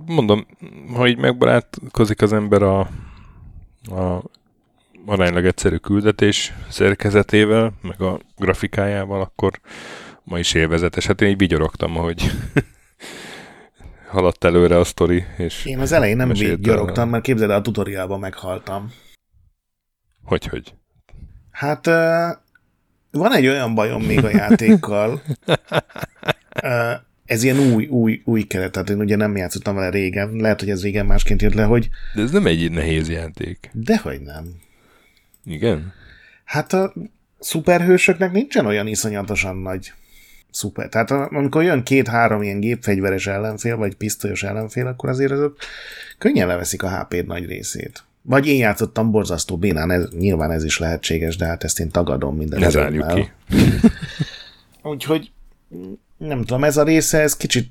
mondom, 0.06 0.46
ha 0.94 1.06
így 1.06 1.18
megbarátkozik 1.18 2.22
az 2.22 2.32
ember 2.32 2.62
a, 2.62 2.80
a 3.82 4.22
aránylag 5.06 5.44
egyszerű 5.44 5.76
küldetés 5.76 6.52
szerkezetével, 6.68 7.72
meg 7.82 8.00
a 8.00 8.20
grafikájával, 8.36 9.20
akkor 9.20 9.60
ma 10.24 10.38
is 10.38 10.54
élvezetes. 10.54 11.06
Hát 11.06 11.20
én 11.20 11.28
így 11.28 11.38
vigyorogtam, 11.38 11.96
ahogy 11.96 12.30
haladt 14.06 14.44
előre 14.44 14.78
a 14.78 14.84
sztori. 14.84 15.24
És 15.36 15.64
Én 15.64 15.78
az 15.78 15.92
elején 15.92 16.16
nem 16.16 16.32
gyarogtam, 16.60 17.08
mert 17.08 17.22
képzeld 17.22 17.50
el, 17.50 17.56
a 17.56 17.62
tutoriálban 17.62 18.18
meghaltam. 18.18 18.92
Hogy, 20.24 20.46
hogy? 20.46 20.74
Hát 21.50 21.86
van 23.10 23.34
egy 23.34 23.46
olyan 23.46 23.74
bajom 23.74 24.02
még 24.02 24.24
a 24.24 24.28
játékkal. 24.28 25.22
ez 27.24 27.42
ilyen 27.42 27.58
új, 27.58 27.86
új, 27.86 28.22
új 28.24 28.42
keret, 28.42 28.72
tehát 28.72 28.90
én 28.90 28.98
ugye 29.00 29.16
nem 29.16 29.36
játszottam 29.36 29.74
vele 29.74 29.90
régen, 29.90 30.30
lehet, 30.32 30.60
hogy 30.60 30.70
ez 30.70 30.82
régen 30.82 31.06
másként 31.06 31.42
jött 31.42 31.54
le, 31.54 31.64
hogy... 31.64 31.88
De 32.14 32.22
ez 32.22 32.30
nem 32.30 32.46
egy 32.46 32.70
nehéz 32.70 33.08
játék. 33.08 33.70
Dehogy 33.72 34.20
nem. 34.20 34.44
Igen? 35.44 35.92
Hát 36.44 36.72
a 36.72 36.92
szuperhősöknek 37.38 38.32
nincsen 38.32 38.66
olyan 38.66 38.86
iszonyatosan 38.86 39.56
nagy 39.56 39.92
szuper. 40.56 40.88
Tehát 40.88 41.10
amikor 41.10 41.62
jön 41.62 41.82
két-három 41.82 42.42
ilyen 42.42 42.60
gépfegyveres 42.60 43.26
ellenfél, 43.26 43.76
vagy 43.76 43.94
pisztolyos 43.94 44.42
ellenfél, 44.42 44.86
akkor 44.86 45.08
azért 45.08 45.32
azok 45.32 45.56
könnyen 46.18 46.46
leveszik 46.46 46.82
a 46.82 46.98
HP-d 46.98 47.26
nagy 47.26 47.46
részét. 47.46 48.04
Vagy 48.22 48.46
én 48.46 48.58
játszottam 48.58 49.10
borzasztó 49.10 49.56
bénán, 49.56 49.90
ez, 49.90 50.08
nyilván 50.18 50.50
ez 50.50 50.64
is 50.64 50.78
lehetséges, 50.78 51.36
de 51.36 51.46
hát 51.46 51.64
ezt 51.64 51.80
én 51.80 51.90
tagadom 51.90 52.36
minden 52.36 52.60
Ne 52.60 52.68
zárjuk 52.68 53.06
ki. 53.06 53.30
Úgyhogy 54.92 55.30
nem 56.16 56.38
tudom, 56.38 56.64
ez 56.64 56.76
a 56.76 56.82
része, 56.82 57.20
ez 57.20 57.36
kicsit 57.36 57.70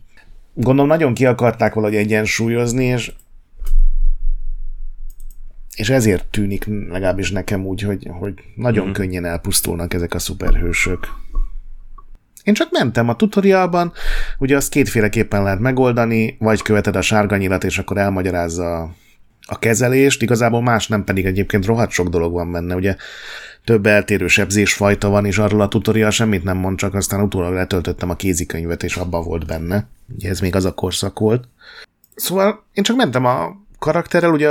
gondolom 0.54 0.90
nagyon 0.90 1.14
ki 1.14 1.26
akarták 1.26 1.74
valahogy 1.74 1.96
egyensúlyozni, 1.96 2.86
és 2.86 3.12
és 5.76 5.90
ezért 5.90 6.26
tűnik 6.26 6.66
legalábbis 6.66 7.32
nekem 7.32 7.66
úgy, 7.66 7.82
hogy, 7.82 8.08
hogy 8.20 8.34
nagyon 8.56 8.88
mm. 8.88 8.92
könnyen 8.92 9.26
elpusztulnak 9.26 9.94
ezek 9.94 10.14
a 10.14 10.20
szuperhősök. 10.20 11.08
Én 12.46 12.54
csak 12.54 12.72
mentem 12.72 13.10
a 13.10 13.16
tutorialban, 13.16 13.94
ugye 14.38 14.56
azt 14.56 14.70
kétféleképpen 14.70 15.44
lehet 15.44 15.60
megoldani, 15.60 16.36
vagy 16.40 16.62
követed 16.62 16.96
a 16.96 17.02
sárga 17.02 17.38
nyilat, 17.38 17.64
és 17.64 17.78
akkor 17.78 17.98
elmagyarázza 17.98 18.82
a, 18.82 18.96
a 19.46 19.60
kezelést, 19.60 20.22
igazából 20.22 20.62
más 20.62 20.88
nem 20.88 21.04
pedig 21.04 21.26
egyébként 21.26 21.66
rohadt 21.66 21.92
sok 21.92 22.08
dolog 22.08 22.34
van 22.34 22.52
benne, 22.52 22.76
ugye 22.76 22.96
több 23.64 23.86
eltérő 23.86 24.28
sebzésfajta 24.28 25.10
van, 25.10 25.26
és 25.26 25.38
arról 25.38 25.62
a 25.62 25.68
tutorial 25.68 26.10
semmit 26.10 26.44
nem 26.44 26.58
mond, 26.58 26.78
csak 26.78 26.94
aztán 26.94 27.22
utólag 27.22 27.54
letöltöttem 27.54 28.10
a 28.10 28.16
kézikönyvet, 28.16 28.84
és 28.84 28.96
abba 28.96 29.22
volt 29.22 29.46
benne. 29.46 29.88
Ugye 30.16 30.30
ez 30.30 30.40
még 30.40 30.56
az 30.56 30.66
a 30.66 30.74
korszak 30.74 31.20
volt. 31.20 31.48
Szóval 32.16 32.66
én 32.74 32.84
csak 32.84 32.96
mentem 32.96 33.26
a 33.26 33.56
karakterrel, 33.80 34.32
ugye 34.32 34.50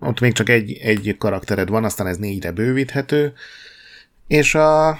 ott 0.00 0.20
még 0.20 0.32
csak 0.32 0.48
egy, 0.48 0.72
egy 0.82 1.16
karaktered 1.18 1.68
van, 1.68 1.84
aztán 1.84 2.06
ez 2.06 2.16
négyre 2.16 2.50
bővíthető, 2.50 3.32
És 4.26 4.54
a, 4.54 4.98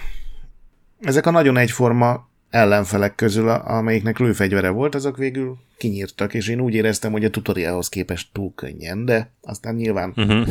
ezek 1.01 1.27
a 1.27 1.31
nagyon 1.31 1.57
egyforma 1.57 2.31
ellenfelek 2.53 3.15
közül, 3.15 3.49
amelyiknek 3.49 4.19
lőfegyvere 4.19 4.69
volt, 4.69 4.95
azok 4.95 5.17
végül 5.17 5.57
kinyírtak, 5.77 6.35
és 6.35 6.49
én 6.49 6.61
úgy 6.61 6.75
éreztem, 6.75 7.13
hogy 7.13 7.25
a 7.25 7.31
tutorialhoz 7.31 7.89
képest 7.89 8.29
túl 8.33 8.53
könnyen, 8.55 9.05
de 9.05 9.31
aztán 9.41 9.75
nyilván 9.75 10.13
uh-huh. 10.17 10.49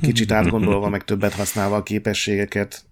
kicsit 0.00 0.32
átgondolva, 0.32 0.88
meg 0.88 1.04
többet 1.04 1.32
használva 1.32 1.76
a 1.76 1.82
képességeket 1.82 2.84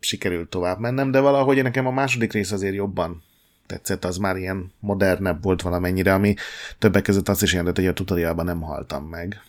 sikerült 0.00 0.48
tovább 0.48 0.78
mennem, 0.78 1.10
de 1.10 1.20
valahogy 1.20 1.62
nekem 1.62 1.86
a 1.86 1.90
második 1.90 2.32
rész 2.32 2.52
azért 2.52 2.74
jobban 2.74 3.22
tetszett, 3.66 4.04
az 4.04 4.16
már 4.16 4.36
ilyen 4.36 4.72
modernebb 4.80 5.42
volt 5.42 5.62
valamennyire, 5.62 6.14
ami 6.14 6.34
többek 6.78 7.02
között 7.02 7.28
azt 7.28 7.42
is 7.42 7.50
jelentett, 7.50 7.76
hogy 7.76 7.86
a 7.86 7.92
tutorialban 7.92 8.44
nem 8.44 8.60
haltam 8.60 9.04
meg. 9.04 9.40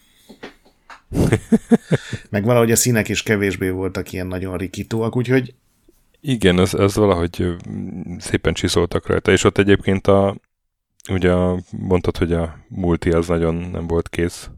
meg 2.29 2.43
valahogy 2.43 2.71
a 2.71 2.75
színek 2.75 3.09
is 3.09 3.23
kevésbé 3.23 3.69
voltak 3.69 4.11
ilyen 4.11 4.27
nagyon 4.27 4.57
rikítóak, 4.57 5.15
úgyhogy 5.15 5.53
igen, 6.19 6.57
az, 6.57 6.73
az 6.73 6.95
valahogy 6.95 7.55
szépen 8.17 8.53
csiszoltak 8.53 9.07
rajta, 9.07 9.31
és 9.31 9.43
ott 9.43 9.57
egyébként 9.57 10.07
a, 10.07 10.35
ugye 11.09 11.33
mondtad, 11.71 12.17
hogy 12.17 12.33
a 12.33 12.57
multi 12.67 13.09
az 13.11 13.27
nagyon 13.27 13.55
nem 13.55 13.87
volt 13.87 14.09
kész 14.09 14.49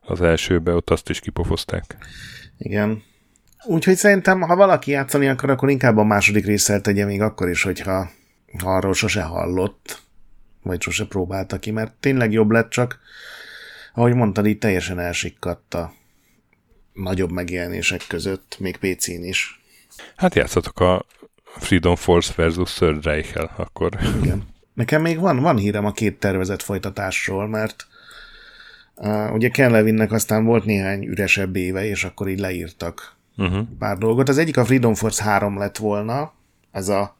az 0.00 0.20
elsőbe, 0.20 0.74
ott 0.74 0.90
azt 0.90 1.08
is 1.08 1.20
kipofozták. 1.20 1.96
Igen. 2.58 3.02
Úgyhogy 3.64 3.96
szerintem, 3.96 4.40
ha 4.40 4.56
valaki 4.56 4.90
játszani 4.90 5.28
akar, 5.28 5.50
akkor 5.50 5.70
inkább 5.70 5.96
a 5.96 6.04
második 6.04 6.44
részsel 6.44 6.80
tegye 6.80 7.04
még 7.04 7.20
akkor 7.20 7.48
is, 7.48 7.62
hogyha 7.62 8.10
ha 8.58 8.74
arról 8.74 8.94
sose 8.94 9.22
hallott, 9.22 10.02
vagy 10.62 10.82
sose 10.82 11.06
próbálta 11.06 11.58
ki, 11.58 11.70
mert 11.70 11.92
tényleg 12.00 12.32
jobb 12.32 12.50
lett, 12.50 12.70
csak 12.70 12.98
ahogy 13.94 14.14
mondtad, 14.14 14.46
így 14.46 14.58
teljesen 14.58 14.98
elsikkadt 14.98 15.74
a 15.74 15.92
nagyobb 16.92 17.30
megjelenések 17.30 18.04
között, 18.08 18.56
még 18.58 18.76
PC-n 18.76 19.22
is. 19.22 19.62
Hát 20.16 20.34
játszatok 20.34 20.80
a 20.80 21.04
Freedom 21.44 21.96
Force 21.96 22.32
versus 22.36 22.72
Third 22.72 23.04
reich 23.04 23.50
akkor. 23.56 23.98
Igen. 24.22 24.42
Nekem 24.74 25.02
még 25.02 25.18
van, 25.18 25.40
van 25.40 25.56
hírem 25.56 25.84
a 25.84 25.92
két 25.92 26.18
tervezett 26.18 26.62
folytatásról, 26.62 27.48
mert 27.48 27.86
uh, 28.94 29.32
ugye 29.32 29.48
Ken 29.48 29.70
Levinnek 29.70 30.12
aztán 30.12 30.44
volt 30.44 30.64
néhány 30.64 31.04
üresebb 31.04 31.56
éve, 31.56 31.84
és 31.84 32.04
akkor 32.04 32.28
így 32.28 32.38
leírtak 32.38 33.16
uh-huh. 33.36 33.66
pár 33.78 33.98
dolgot. 33.98 34.28
Az 34.28 34.38
egyik 34.38 34.56
a 34.56 34.64
Freedom 34.64 34.94
Force 34.94 35.22
3 35.22 35.58
lett 35.58 35.76
volna, 35.76 36.32
ez 36.72 36.88
a 36.88 37.16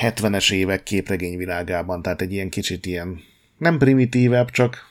70-es 0.00 0.52
évek 0.52 0.82
képregényvilágában, 0.82 2.02
tehát 2.02 2.20
egy 2.20 2.32
ilyen 2.32 2.48
kicsit 2.48 2.86
ilyen 2.86 3.20
nem 3.58 3.78
primitívebb, 3.78 4.50
csak 4.50 4.84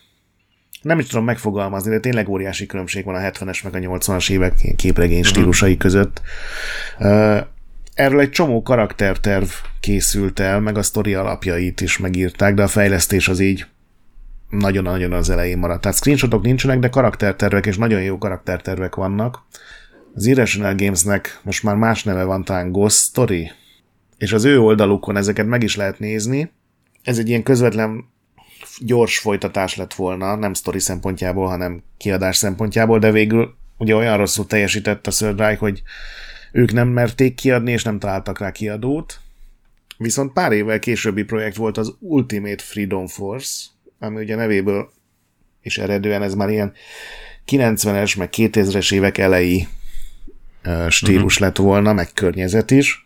nem 0.85 0.99
is 0.99 1.07
tudom 1.07 1.25
megfogalmazni, 1.25 1.89
de 1.89 1.99
tényleg 1.99 2.29
óriási 2.29 2.65
különbség 2.65 3.05
van 3.05 3.15
a 3.15 3.19
70-es 3.19 3.63
meg 3.63 3.75
a 3.75 3.97
80-as 3.97 4.31
évek 4.31 4.53
képregény 4.75 5.19
uh-huh. 5.19 5.33
stílusai 5.33 5.77
között. 5.77 6.21
Erről 7.93 8.19
egy 8.19 8.29
csomó 8.29 8.61
karakterterv 8.61 9.47
készült 9.79 10.39
el, 10.39 10.59
meg 10.59 10.77
a 10.77 10.83
sztori 10.83 11.13
alapjait 11.13 11.81
is 11.81 11.97
megírták, 11.97 12.53
de 12.53 12.63
a 12.63 12.67
fejlesztés 12.67 13.27
az 13.27 13.39
így 13.39 13.65
nagyon-nagyon 14.49 15.13
az 15.13 15.29
elején 15.29 15.57
maradt. 15.57 15.81
Tehát 15.81 15.97
screenshotok 15.97 16.43
nincsenek, 16.43 16.79
de 16.79 16.89
karaktertervek, 16.89 17.65
és 17.65 17.77
nagyon 17.77 18.01
jó 18.01 18.17
karaktertervek 18.17 18.95
vannak. 18.95 19.43
Az 20.15 20.25
Irrational 20.25 20.75
Gamesnek 20.75 21.39
most 21.43 21.63
már 21.63 21.75
más 21.75 22.03
neve 22.03 22.23
van, 22.23 22.43
talán 22.43 22.71
Ghost 22.71 22.97
Story, 22.97 23.51
és 24.17 24.33
az 24.33 24.43
ő 24.43 24.59
oldalukon 24.59 25.17
ezeket 25.17 25.47
meg 25.47 25.63
is 25.63 25.75
lehet 25.75 25.99
nézni. 25.99 26.51
Ez 27.03 27.17
egy 27.17 27.29
ilyen 27.29 27.43
közvetlen 27.43 28.13
gyors 28.79 29.19
folytatás 29.19 29.75
lett 29.75 29.93
volna, 29.93 30.35
nem 30.35 30.53
sztori 30.53 30.79
szempontjából, 30.79 31.47
hanem 31.47 31.83
kiadás 31.97 32.37
szempontjából, 32.37 32.99
de 32.99 33.11
végül 33.11 33.55
ugye 33.77 33.95
olyan 33.95 34.17
rosszul 34.17 34.45
teljesített 34.45 35.07
a 35.07 35.11
Third 35.11 35.57
hogy 35.57 35.81
ők 36.51 36.71
nem 36.71 36.87
merték 36.87 37.35
kiadni, 37.35 37.71
és 37.71 37.83
nem 37.83 37.99
találtak 37.99 38.39
rá 38.39 38.51
kiadót. 38.51 39.19
Viszont 39.97 40.33
pár 40.33 40.51
évvel 40.51 40.79
későbbi 40.79 41.23
projekt 41.23 41.55
volt 41.55 41.77
az 41.77 41.95
Ultimate 41.99 42.63
Freedom 42.63 43.07
Force, 43.07 43.65
ami 43.99 44.21
ugye 44.21 44.35
nevéből 44.35 44.93
és 45.65 45.77
eredően 45.77 46.23
ez 46.23 46.33
már 46.33 46.49
ilyen 46.49 46.73
90-es, 47.47 48.17
meg 48.17 48.29
2000-es 48.31 48.93
évek 48.93 49.17
elejé 49.17 49.67
stílus 50.89 51.23
uh-huh. 51.23 51.39
lett 51.39 51.57
volna, 51.57 51.93
meg 51.93 52.09
környezet 52.13 52.71
is, 52.71 53.04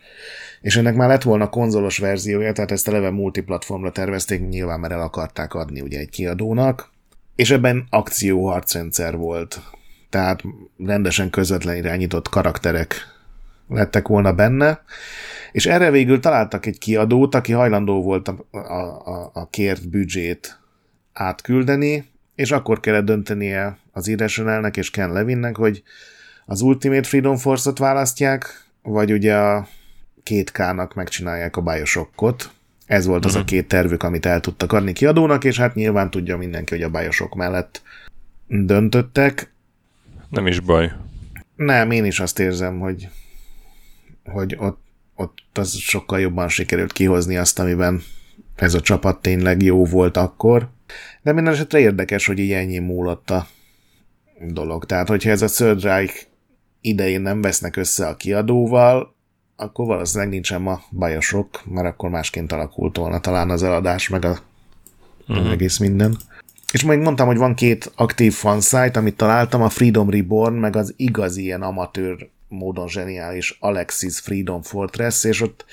és 0.62 0.76
ennek 0.76 0.96
már 0.96 1.08
lett 1.08 1.24
volna 1.24 1.50
konzolos 1.50 1.98
verziója, 1.98 2.52
tehát 2.52 2.72
ezt 2.72 2.88
eleve 2.88 3.10
multiplatformra 3.10 3.92
tervezték, 3.92 4.48
nyilván 4.48 4.80
mert 4.80 4.94
el 4.94 5.02
akarták 5.02 5.54
adni 5.54 5.82
ugye 5.82 6.00
egy 6.00 6.10
kiadónak, 6.10 6.92
és 7.36 7.52
ebben 7.52 7.88
akcióharcrendszer 7.90 9.18
volt, 9.18 9.62
tehát 10.10 10.44
rendesen 10.78 11.30
közvetlen 11.30 11.76
irányított 11.76 12.30
karakterek 12.30 12.96
lettek 13.68 14.08
volna 14.08 14.34
benne, 14.34 14.84
és 15.52 15.66
erre 15.66 15.92
végül 15.92 16.20
találtak 16.20 16.66
egy 16.66 16.78
kiadót, 16.78 17.36
aki 17.36 17.52
hajlandó 17.52 18.02
volt 18.02 18.28
a, 18.28 18.46
a, 18.52 18.58
a, 18.58 19.32
a 19.34 19.50
kért 19.50 19.90
büdzsét 19.90 20.60
átküldeni, 21.14 22.10
és 22.36 22.52
akkor 22.52 22.80
kellett 22.80 23.06
döntenie 23.06 23.78
az 23.92 24.08
Irrationalnek 24.08 24.78
és 24.78 24.92
Ken 24.92 25.12
Levinnek, 25.12 25.58
hogy 25.58 25.84
az 26.46 26.62
Ultimate 26.62 27.08
Freedom 27.08 27.38
Force-ot 27.38 27.78
választják, 27.78 28.64
vagy 28.82 29.12
ugye 29.12 29.38
a 29.38 29.68
két 30.30 30.52
K-nak 30.52 30.94
megcsinálják 30.94 31.58
a 31.58 31.62
Bioshockot. 31.62 32.50
Ez 32.86 33.06
volt 33.06 33.26
az 33.26 33.32
uh-huh. 33.32 33.42
a 33.42 33.44
mhm. 33.44 33.56
két 33.56 33.68
tervük, 33.68 34.04
amit 34.04 34.26
el 34.26 34.40
tudtak 34.40 34.72
adni 34.72 34.94
kiadónak, 34.94 35.44
és 35.44 35.58
hát 35.58 35.76
nyilván 35.76 36.10
tudja 36.10 36.38
mindenki, 36.38 36.74
hogy 36.74 36.84
a 36.84 36.90
Bioshock 36.90 37.36
mellett 37.36 37.82
döntöttek. 38.48 39.54
Nem 40.30 40.48
is 40.48 40.60
baj. 40.60 40.92
Nem, 41.56 41.92
én 41.92 42.06
is 42.06 42.20
azt 42.20 42.40
érzem, 42.40 42.80
hogy, 42.80 43.10
hogy 44.24 44.56
ott, 44.60 44.82
ott 45.16 45.58
az 45.58 45.76
sokkal 45.76 46.20
jobban 46.20 46.50
sikerült 46.50 46.92
kihozni 46.92 47.38
azt, 47.38 47.60
amiben 47.60 48.02
ez 48.56 48.74
a 48.74 48.82
csapat 48.82 49.22
tényleg 49.22 49.62
jó 49.62 49.86
volt 49.86 50.18
akkor. 50.18 50.70
De 51.22 51.34
minden 51.34 51.54
esetre 51.54 51.80
érdekes, 51.80 52.26
hogy 52.26 52.40
így 52.40 52.52
ennyi 52.52 52.78
múlott 52.78 53.30
a 53.30 53.48
dolog. 54.48 54.86
Tehát, 54.86 55.08
hogyha 55.08 55.30
ez 55.30 55.42
a 55.42 55.48
Third 55.48 55.84
Reich 55.84 56.26
idején 56.82 57.22
nem 57.22 57.42
vesznek 57.42 57.76
össze 57.76 58.08
a 58.08 58.16
kiadóval, 58.16 59.18
akkor 59.60 59.86
valószínűleg 59.86 60.30
nincsen 60.32 60.62
ma 60.62 60.82
bajosok, 60.92 61.62
mert 61.66 61.88
akkor 61.88 62.10
másként 62.10 62.52
alakult 62.52 62.98
volna 62.98 63.20
talán 63.20 63.50
az 63.50 63.64
eladás, 63.64 64.10
meg 64.10 64.26
a 64.26 64.40
uh-huh. 65.28 65.52
egész 65.52 65.78
minden. 65.78 66.18
És 66.74 66.84
majd 66.84 67.00
mondtam, 67.00 67.28
hogy 67.28 67.38
van 67.38 67.56
két 67.56 67.92
aktív 67.96 68.34
fansite, 68.34 69.00
amit 69.00 69.16
találtam, 69.16 69.62
a 69.62 69.70
Freedom 69.70 70.10
Reborn, 70.10 70.54
meg 70.54 70.76
az 70.76 70.94
igazi 70.98 71.42
ilyen 71.42 71.62
amatőr 71.62 72.30
módon 72.48 72.88
zseniális 72.88 73.58
Alexis 73.60 74.20
Freedom 74.20 74.62
Fortress, 74.62 75.24
és 75.24 75.42
ott 75.42 75.66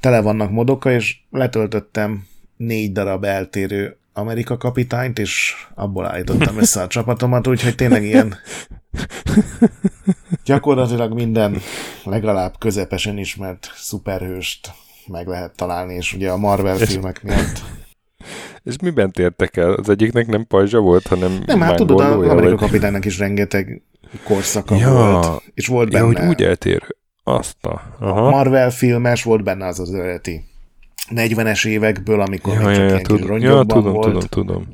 tele 0.00 0.20
vannak 0.20 0.50
modoka, 0.50 0.90
és 0.90 1.16
letöltöttem 1.30 2.26
négy 2.56 2.92
darab 2.92 3.24
eltérő 3.24 3.96
Amerika 4.16 4.56
kapitányt, 4.56 5.18
és 5.18 5.54
abból 5.74 6.06
állítottam 6.06 6.58
össze 6.58 6.82
a 6.82 6.86
csapatomat, 6.86 7.46
úgyhogy 7.46 7.74
tényleg 7.74 8.04
ilyen 8.04 8.34
gyakorlatilag 10.44 11.12
minden 11.12 11.56
legalább 12.04 12.54
közepesen 12.58 13.18
ismert 13.18 13.72
szuperhőst 13.74 14.72
meg 15.06 15.26
lehet 15.26 15.56
találni, 15.56 15.94
és 15.94 16.12
ugye 16.12 16.30
a 16.30 16.36
Marvel 16.36 16.78
és, 16.78 16.88
filmek 16.88 17.22
miatt. 17.22 17.62
És 18.62 18.78
miben 18.82 19.12
tértek 19.12 19.56
el? 19.56 19.72
Az 19.72 19.88
egyiknek 19.88 20.26
nem 20.26 20.46
pajzsa 20.46 20.80
volt, 20.80 21.06
hanem 21.06 21.42
Nem, 21.46 21.60
hát 21.60 21.76
tudod, 21.76 22.00
az 22.00 22.06
Amerika 22.06 22.40
vagy... 22.40 22.54
kapitánynak 22.54 23.04
is 23.04 23.18
rengeteg 23.18 23.82
korszaka 24.24 24.76
ja, 24.76 24.92
volt, 24.92 25.42
és 25.54 25.66
volt 25.66 25.90
benne... 25.90 26.06
Ja, 26.06 26.06
hogy 26.06 26.26
úgy 26.26 26.42
eltér. 26.42 26.82
Azt 27.22 27.64
a... 27.66 27.82
Aha. 27.98 28.26
a 28.26 28.30
Marvel 28.30 28.70
filmes 28.70 29.22
volt 29.22 29.44
benne 29.44 29.66
az 29.66 29.80
az 29.80 29.94
eredeti 29.94 30.44
40-es 31.08 31.66
évekből, 31.66 32.20
amikor 32.20 32.54
ja, 32.54 32.66
még 32.66 32.76
csak 32.76 32.88
ja, 32.88 33.00
tud, 33.00 33.42
ja, 33.42 33.64
tudom, 33.64 33.92
volt. 33.92 34.04
tudom, 34.04 34.20
tudom. 34.20 34.66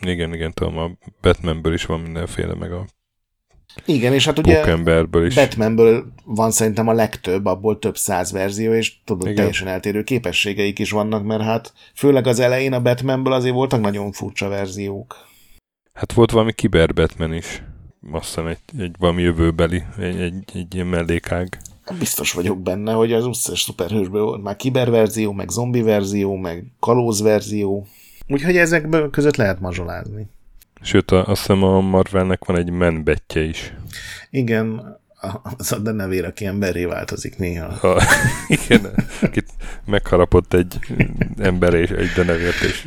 Igen, 0.00 0.34
igen, 0.34 0.52
tudom, 0.52 0.78
a 0.78 0.90
Batmanből 1.20 1.74
is 1.74 1.84
van 1.84 2.00
mindenféle, 2.00 2.54
meg 2.54 2.72
a 2.72 2.86
igen, 3.84 4.12
és 4.12 4.24
hát 4.24 4.38
ugye 4.38 4.76
is. 5.24 5.34
Batmanből 5.34 6.12
van 6.24 6.50
szerintem 6.50 6.88
a 6.88 6.92
legtöbb, 6.92 7.44
abból 7.44 7.78
több 7.78 7.96
száz 7.96 8.32
verzió, 8.32 8.72
és 8.72 9.02
tudod, 9.04 9.22
Igen. 9.22 9.36
teljesen 9.36 9.68
eltérő 9.68 10.02
képességeik 10.02 10.78
is 10.78 10.90
vannak, 10.90 11.24
mert 11.24 11.42
hát 11.42 11.72
főleg 11.94 12.26
az 12.26 12.38
elején 12.38 12.72
a 12.72 12.82
Batmanből 12.82 13.32
azért 13.32 13.54
voltak 13.54 13.80
nagyon 13.80 14.12
furcsa 14.12 14.48
verziók. 14.48 15.16
Hát 15.92 16.12
volt 16.12 16.30
valami 16.30 16.52
kiber 16.52 16.94
Batman 16.94 17.34
is. 17.34 17.62
Azt 18.12 18.24
hiszem 18.24 18.46
egy, 18.46 18.58
egy 18.78 18.94
valami 18.98 19.22
jövőbeli, 19.22 19.82
egy, 19.98 20.20
egy, 20.20 20.44
egy 20.54 20.74
ilyen 20.74 20.86
mellékág. 20.86 21.58
Biztos 21.98 22.32
vagyok 22.32 22.62
benne, 22.62 22.92
hogy 22.92 23.12
az 23.12 23.26
összes 23.26 23.60
szuperhősből 23.60 24.38
már 24.38 24.56
kiberverzió, 24.56 25.32
meg 25.32 25.48
zombi 25.48 25.82
verzió, 25.82 26.36
meg 26.36 26.64
kalóz 26.80 27.22
verzió. 27.22 27.86
Úgyhogy 28.28 28.56
ezekből 28.56 29.10
között 29.10 29.36
lehet 29.36 29.60
mazsolázni. 29.60 30.28
Sőt, 30.82 31.10
azt 31.10 31.26
hiszem 31.26 31.62
a 31.62 31.80
Marvelnek 31.80 32.44
van 32.44 32.56
egy 32.56 32.70
menbetje 32.70 33.42
is. 33.42 33.74
Igen, 34.30 34.98
az 35.56 35.72
a 35.72 35.78
denevér, 35.78 36.24
aki 36.24 36.44
emberré 36.44 36.84
változik 36.84 37.38
néha. 37.38 37.66
A, 37.66 38.02
igen, 38.64 38.90
akit 39.22 39.48
megharapott 39.84 40.54
egy 40.54 40.78
ember 41.38 41.74
és 41.74 41.90
egy 41.90 42.08
denevért, 42.16 42.60
és... 42.60 42.86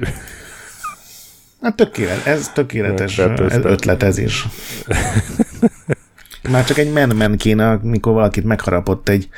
Hát 1.61 1.75
tökéletes, 1.75 2.25
ez 2.25 2.49
tökéletes 2.49 3.17
ez 3.17 3.55
ötlet 3.63 4.03
ez 4.03 4.17
is. 4.17 4.45
Már 6.49 6.65
csak 6.65 6.77
egy 6.77 6.91
men-men 6.91 7.37
kéne, 7.37 7.75
mikor 7.75 8.13
valakit 8.13 8.43
megharapott 8.43 9.09
egy 9.09 9.29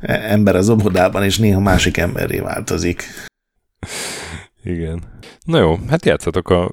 ember 0.00 0.56
az 0.56 0.68
obodában, 0.68 1.24
és 1.24 1.38
néha 1.38 1.60
másik 1.60 1.96
emberré 1.96 2.38
változik. 2.38 3.04
Igen. 4.64 5.02
Na 5.44 5.58
jó, 5.58 5.78
hát 5.88 6.04
játszatok 6.04 6.50
a 6.50 6.72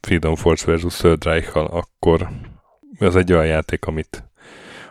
Freedom 0.00 0.34
Force 0.34 0.66
versus 0.66 0.96
Third 0.96 1.24
reich 1.24 1.56
akkor 1.56 2.28
ez 2.98 3.14
egy 3.14 3.32
olyan 3.32 3.46
játék, 3.46 3.84
amit 3.84 4.24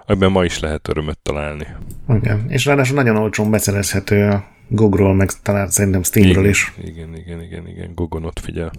amiben 0.05 0.31
ma 0.31 0.43
is 0.43 0.59
lehet 0.59 0.87
örömöt 0.87 1.17
találni. 1.17 1.67
Igen, 2.09 2.45
és 2.49 2.65
ráadásul 2.65 2.95
nagyon 2.95 3.17
olcsón 3.17 3.51
beszerezhető 3.51 4.29
a 4.29 4.45
Gogról, 4.67 5.13
meg 5.13 5.31
talán 5.41 5.69
szerintem 5.69 6.03
Steamről 6.03 6.33
igen, 6.33 6.49
is. 6.49 6.73
Igen, 6.83 7.15
igen, 7.15 7.41
igen, 7.41 7.67
igen, 7.67 7.91
Gogon 7.95 8.25
ott 8.25 8.39
figyel. 8.39 8.71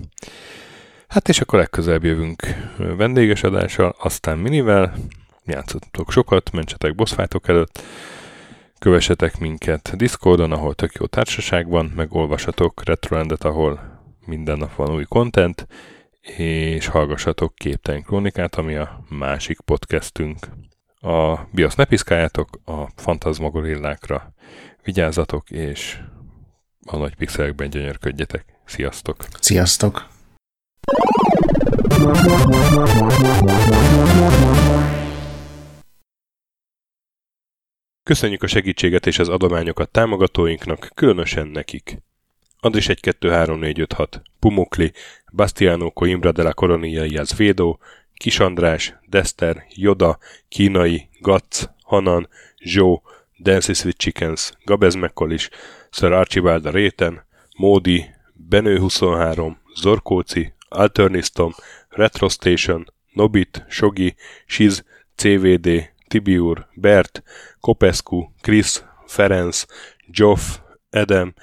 Hát 1.09 1.29
és 1.29 1.41
akkor 1.41 1.59
legközelebb 1.59 2.05
jövünk 2.05 2.43
vendéges 2.77 3.43
adással, 3.43 3.95
aztán 3.99 4.39
minivel, 4.39 4.95
játszottok 5.45 6.13
sokat, 6.13 6.53
mentsetek 6.53 6.95
bossfájtok 6.95 7.49
előtt, 7.49 7.83
kövessetek 8.79 9.39
minket 9.39 9.97
Discordon, 9.97 10.53
ahol 10.53 10.75
tök 10.75 10.95
jó 10.95 11.07
társaság 11.07 11.69
van, 11.69 11.93
meg 11.97 12.15
olvasatok 12.15 12.85
Retrolandet, 12.85 13.45
ahol 13.45 14.01
minden 14.27 14.59
nap 14.59 14.75
van 14.75 14.95
új 14.95 15.05
content, 15.05 15.67
és 16.37 16.87
hallgassatok 16.87 17.55
Képtelen 17.55 18.03
Krónikát, 18.03 18.55
ami 18.55 18.75
a 18.75 19.05
másik 19.09 19.61
podcastünk. 19.61 20.47
A 21.01 21.39
BIOS 21.51 21.75
ne 21.75 21.85
piszkáljátok, 21.85 22.49
a 22.65 22.87
fantazmagorillákra 22.97 24.35
vigyázzatok, 24.83 25.51
és 25.51 25.99
a 26.87 26.97
nagy 26.97 27.15
pixelekben 27.15 27.71
gyönyörködjetek. 27.71 28.45
Sziasztok! 28.65 29.25
Sziasztok! 29.41 30.15
Köszönjük 38.03 38.43
a 38.43 38.47
segítséget 38.47 39.07
és 39.07 39.19
az 39.19 39.29
adományokat 39.29 39.91
támogatóinknak, 39.91 40.91
különösen 40.95 41.47
nekik. 41.47 41.99
Andris 42.61 42.89
1 42.89 43.01
2 43.01 43.31
3 43.31 43.59
4 43.59 43.81
5 43.81 43.93
6, 43.93 44.23
Pumukli, 44.39 44.93
Bastiano 45.33 45.91
Coimbra 45.91 46.33
de 46.33 46.43
la 46.43 46.53
Coronia 46.53 47.05
Iaz 47.05 47.37
Védó, 47.37 47.79
Kis 48.15 48.39
András, 48.39 48.95
Dester, 49.07 49.65
Joda, 49.69 50.19
Kínai, 50.49 51.09
Gatz, 51.21 51.71
Hanan, 51.83 52.29
Zsó, 52.65 53.03
Dances 53.39 53.85
with 53.85 53.99
Chickens, 53.99 54.53
Gabez 54.65 54.95
Mekkolis, 54.95 55.49
Sir 55.91 56.13
Archibald 56.13 56.67
a 56.67 56.71
Réten, 56.71 57.25
Módi, 57.57 58.05
Benő 58.33 58.79
23, 58.79 59.61
Zorkóci, 59.75 60.55
Alternistom, 60.69 61.55
Retro 61.89 62.29
Station, 62.29 62.93
Nobit, 63.13 63.65
Sogi, 63.69 64.17
Siz, 64.47 64.85
CVD, 65.17 65.93
Tibiur, 66.09 66.69
Bert, 66.75 67.23
Kopescu, 67.61 68.33
Krisz, 68.41 68.85
Ferenc, 69.07 69.65
Joff, 70.11 70.59
Edem, 70.91 71.35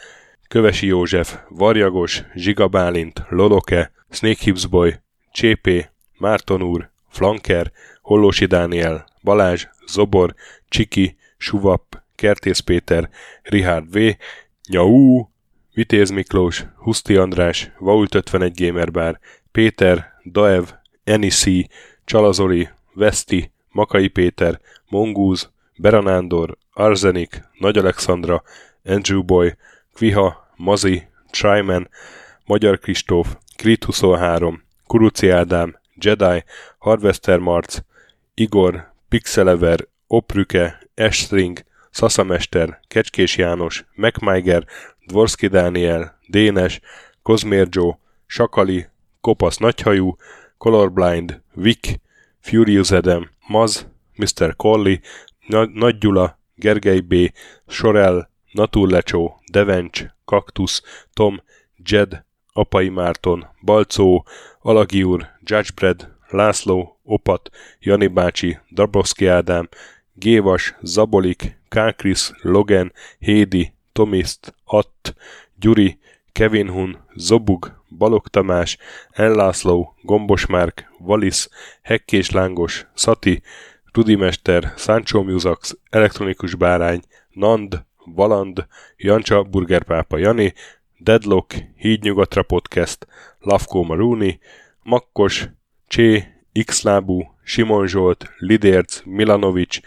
Kövesi 0.48 0.86
József, 0.86 1.38
Varjagos, 1.50 2.24
Zsigabálint, 2.36 3.26
Loloke, 3.30 3.92
Snake 4.10 4.44
Hips 4.44 4.66
Boy, 4.66 5.00
Csépé, 5.32 5.90
Márton 6.18 6.62
úr, 6.62 6.92
Flanker, 7.10 7.72
Hollósi 8.02 8.46
Dániel, 8.46 9.06
Balázs, 9.24 9.68
Zobor, 9.88 10.36
Csiki, 10.70 11.18
Suvap, 11.38 12.02
Kertész 12.16 12.60
Péter, 12.60 13.10
Richard 13.42 13.92
V, 13.92 14.16
Nyau, 14.70 15.28
Vitéz 15.74 16.10
Miklós, 16.10 16.66
Huszti 16.76 17.16
András, 17.16 17.72
Vault 17.80 18.16
51 18.16 18.54
Gamer 18.56 18.92
Bar, 18.92 19.20
Péter, 19.52 20.14
Daev, 20.24 20.64
Enisi, 21.04 21.70
Csalazoli, 22.06 22.70
Veszti, 22.94 23.52
Makai 23.72 24.08
Péter, 24.08 24.60
Mongúz, 24.90 25.50
Beranándor, 25.78 26.58
Arzenik, 26.74 27.42
Nagy 27.60 27.78
Alexandra, 27.78 28.44
Andrew 28.86 29.24
Boy, 29.24 29.56
Kviha, 29.94 30.50
Mazi, 30.56 31.08
Tryman, 31.32 31.90
Magyar 32.46 32.80
Kristóf, 32.80 33.38
Krit 33.56 33.84
23, 33.86 34.64
Kuruci 34.88 35.30
Ádám, 35.30 35.80
Jedi, 35.96 36.44
Harvester 36.78 37.40
Marc, 37.40 37.78
Igor, 38.34 38.94
Pixelever, 39.10 39.88
Oprüke, 40.08 40.80
Estring, 40.94 41.64
Szaszamester, 41.94 42.80
Kecskés 42.88 43.38
János, 43.38 43.86
MacMiger, 43.96 44.66
Dvorski 45.08 45.48
Dániel, 45.48 46.20
Dénes, 46.28 46.80
Kozmér 47.22 47.68
Joe, 47.70 48.00
Sakali, 48.26 48.86
Kopasz 49.22 49.58
Nagyhajú, 49.58 50.16
Colorblind, 50.58 51.42
Vic, 51.54 52.00
Furious 52.40 52.92
Adam, 52.92 53.30
Maz, 53.48 53.88
Mr. 54.16 54.56
Colli, 54.56 55.02
Nagy 55.74 55.98
Gyula, 55.98 56.40
Gergely 56.56 57.00
B., 57.00 57.14
Sorel, 57.68 58.30
Naturlecsó, 58.52 59.42
Devencs, 59.52 60.06
Kaktusz, 60.26 60.82
Tom, 61.14 61.42
Jed, 61.76 62.26
Apai 62.54 62.90
Márton, 62.90 63.48
Balcó, 63.62 64.26
Alagi 64.62 65.04
úr, 65.04 65.28
Judgebred, 65.44 66.12
László, 66.30 67.00
Opat, 67.04 67.50
Jani 67.80 68.08
bácsi, 68.08 68.60
Dabrowski 68.72 69.28
Ádám, 69.28 69.70
Gévas, 70.14 70.76
Zabolik, 70.82 71.62
Kákris, 71.74 72.32
Logan, 72.42 72.92
Hédi, 73.20 73.74
Tomiszt, 73.94 74.54
Att, 74.66 75.16
Gyuri, 75.60 75.98
Kevin 76.32 76.70
Hun, 76.70 76.98
Zobug, 77.16 77.72
Balog 77.90 78.28
Tamás, 78.28 78.78
Enlászló, 79.12 79.96
Gombos 80.02 80.46
Márk, 80.46 80.94
Valisz, 81.00 81.50
Hekkés 81.82 82.30
Lángos, 82.30 82.88
Szati, 82.94 83.42
Rudimester, 83.94 84.74
Sancho 84.76 85.24
Musax, 85.24 85.78
Elektronikus 85.90 86.56
Bárány, 86.56 87.02
Nand, 87.32 87.86
Valand, 88.06 88.68
Jancsa, 88.98 89.44
Burgerpápa 89.44 90.18
Jani, 90.18 90.54
Deadlock, 90.98 91.56
Hídnyugatra 91.76 92.44
Podcast, 92.44 93.08
Lavko 93.40 93.84
Maruni, 93.84 94.40
Makkos, 94.84 95.50
Csé, 95.88 96.28
Xlábú, 96.66 97.22
Simon 97.44 97.88
Zsolt, 97.88 98.30
Lidérc, 98.38 99.02
Milanovic, 99.06 99.80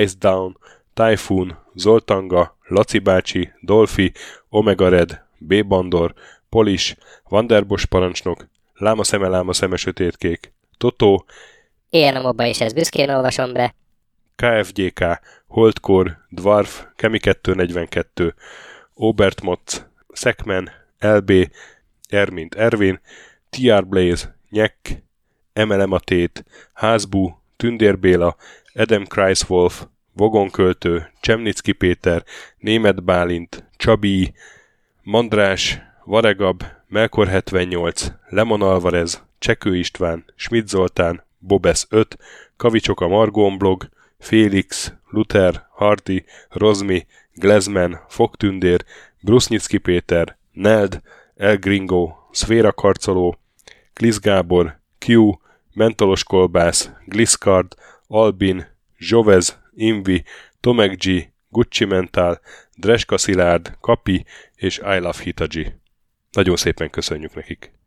Ice 0.00 0.14
Down, 0.18 0.56
Typhoon, 0.94 1.58
Zoltanga, 1.74 2.56
Laci 2.66 2.98
bácsi, 2.98 3.52
Dolfi, 3.60 4.12
Omega 4.48 4.88
Red, 4.88 5.22
B. 5.38 5.66
Bandor, 5.66 6.14
Polis, 6.48 6.96
Vanderbos 7.28 7.84
parancsnok, 7.84 8.48
Láma 8.74 9.04
szeme, 9.04 9.28
láma 9.28 9.52
szeme 9.52 9.76
sötétkék, 9.76 10.52
Totó, 10.78 11.24
Ilyen 11.90 12.16
a 12.16 12.20
mobba 12.20 12.44
is, 12.44 12.60
ez 12.60 12.72
büszkén 12.72 13.10
olvasom 13.10 13.52
be. 13.52 13.74
KFGK, 14.36 15.04
Holdkor, 15.46 16.16
Dwarf, 16.28 16.84
Kemi 16.96 17.18
242, 17.18 18.34
Obert 18.94 19.40
Motz, 19.40 19.86
Szekmen, 20.12 20.70
LB, 20.98 21.32
Ermint 22.08 22.54
Ervin, 22.54 23.00
TR 23.50 23.86
Blaze, 23.86 24.36
Nyek, 24.50 25.02
Emelem 25.52 25.92
a 25.92 25.98
Tét, 25.98 26.44
Házbú, 26.72 27.40
Tündér 27.56 27.98
Béla, 27.98 28.36
Edem 28.72 29.06
Kreiswolf, 29.06 29.86
Vogonköltő, 30.20 31.10
Csemnicki 31.20 31.72
Péter, 31.72 32.24
Német 32.58 33.04
Bálint, 33.04 33.64
Csabi, 33.76 34.32
Mandrás, 35.02 35.80
Varegab, 36.04 36.62
Melkor 36.88 37.28
78, 37.28 38.12
Lemon 38.28 38.62
Alvarez, 38.62 39.22
Csekő 39.38 39.76
István, 39.76 40.24
Schmidt 40.34 40.68
Zoltán, 40.68 41.24
Bobesz 41.38 41.86
5, 41.90 42.18
Kavicsok 42.56 43.00
a 43.00 43.08
Margón 43.08 43.58
blog, 43.58 43.88
Félix, 44.18 44.92
Luther, 45.08 45.66
Hardy, 45.70 46.24
Rozmi, 46.48 47.06
Glezman, 47.34 48.00
Fogtündér, 48.08 48.84
Brusnicki 49.20 49.78
Péter, 49.78 50.36
Neld, 50.52 51.00
El 51.36 51.56
Gringo, 51.56 52.12
Szféra 52.30 52.72
Karcoló, 52.72 53.38
Klisz 53.92 54.18
Gábor, 54.18 54.80
Q, 55.06 55.32
Mentolos 55.72 56.24
Kolbász, 56.24 56.90
Gliscard, 57.04 57.74
Albin, 58.06 58.66
Jovez, 58.98 59.58
Invi, 59.80 60.22
Tomek 60.60 60.96
G, 60.96 61.32
Gucci 61.48 61.84
Mental, 61.84 62.40
Dreska 62.74 63.18
Szilárd, 63.18 63.76
Kapi 63.80 64.24
és 64.54 64.78
I 64.78 64.98
Love 64.98 65.22
Hitaji. 65.22 65.74
Nagyon 66.32 66.56
szépen 66.56 66.90
köszönjük 66.90 67.34
nekik! 67.34 67.79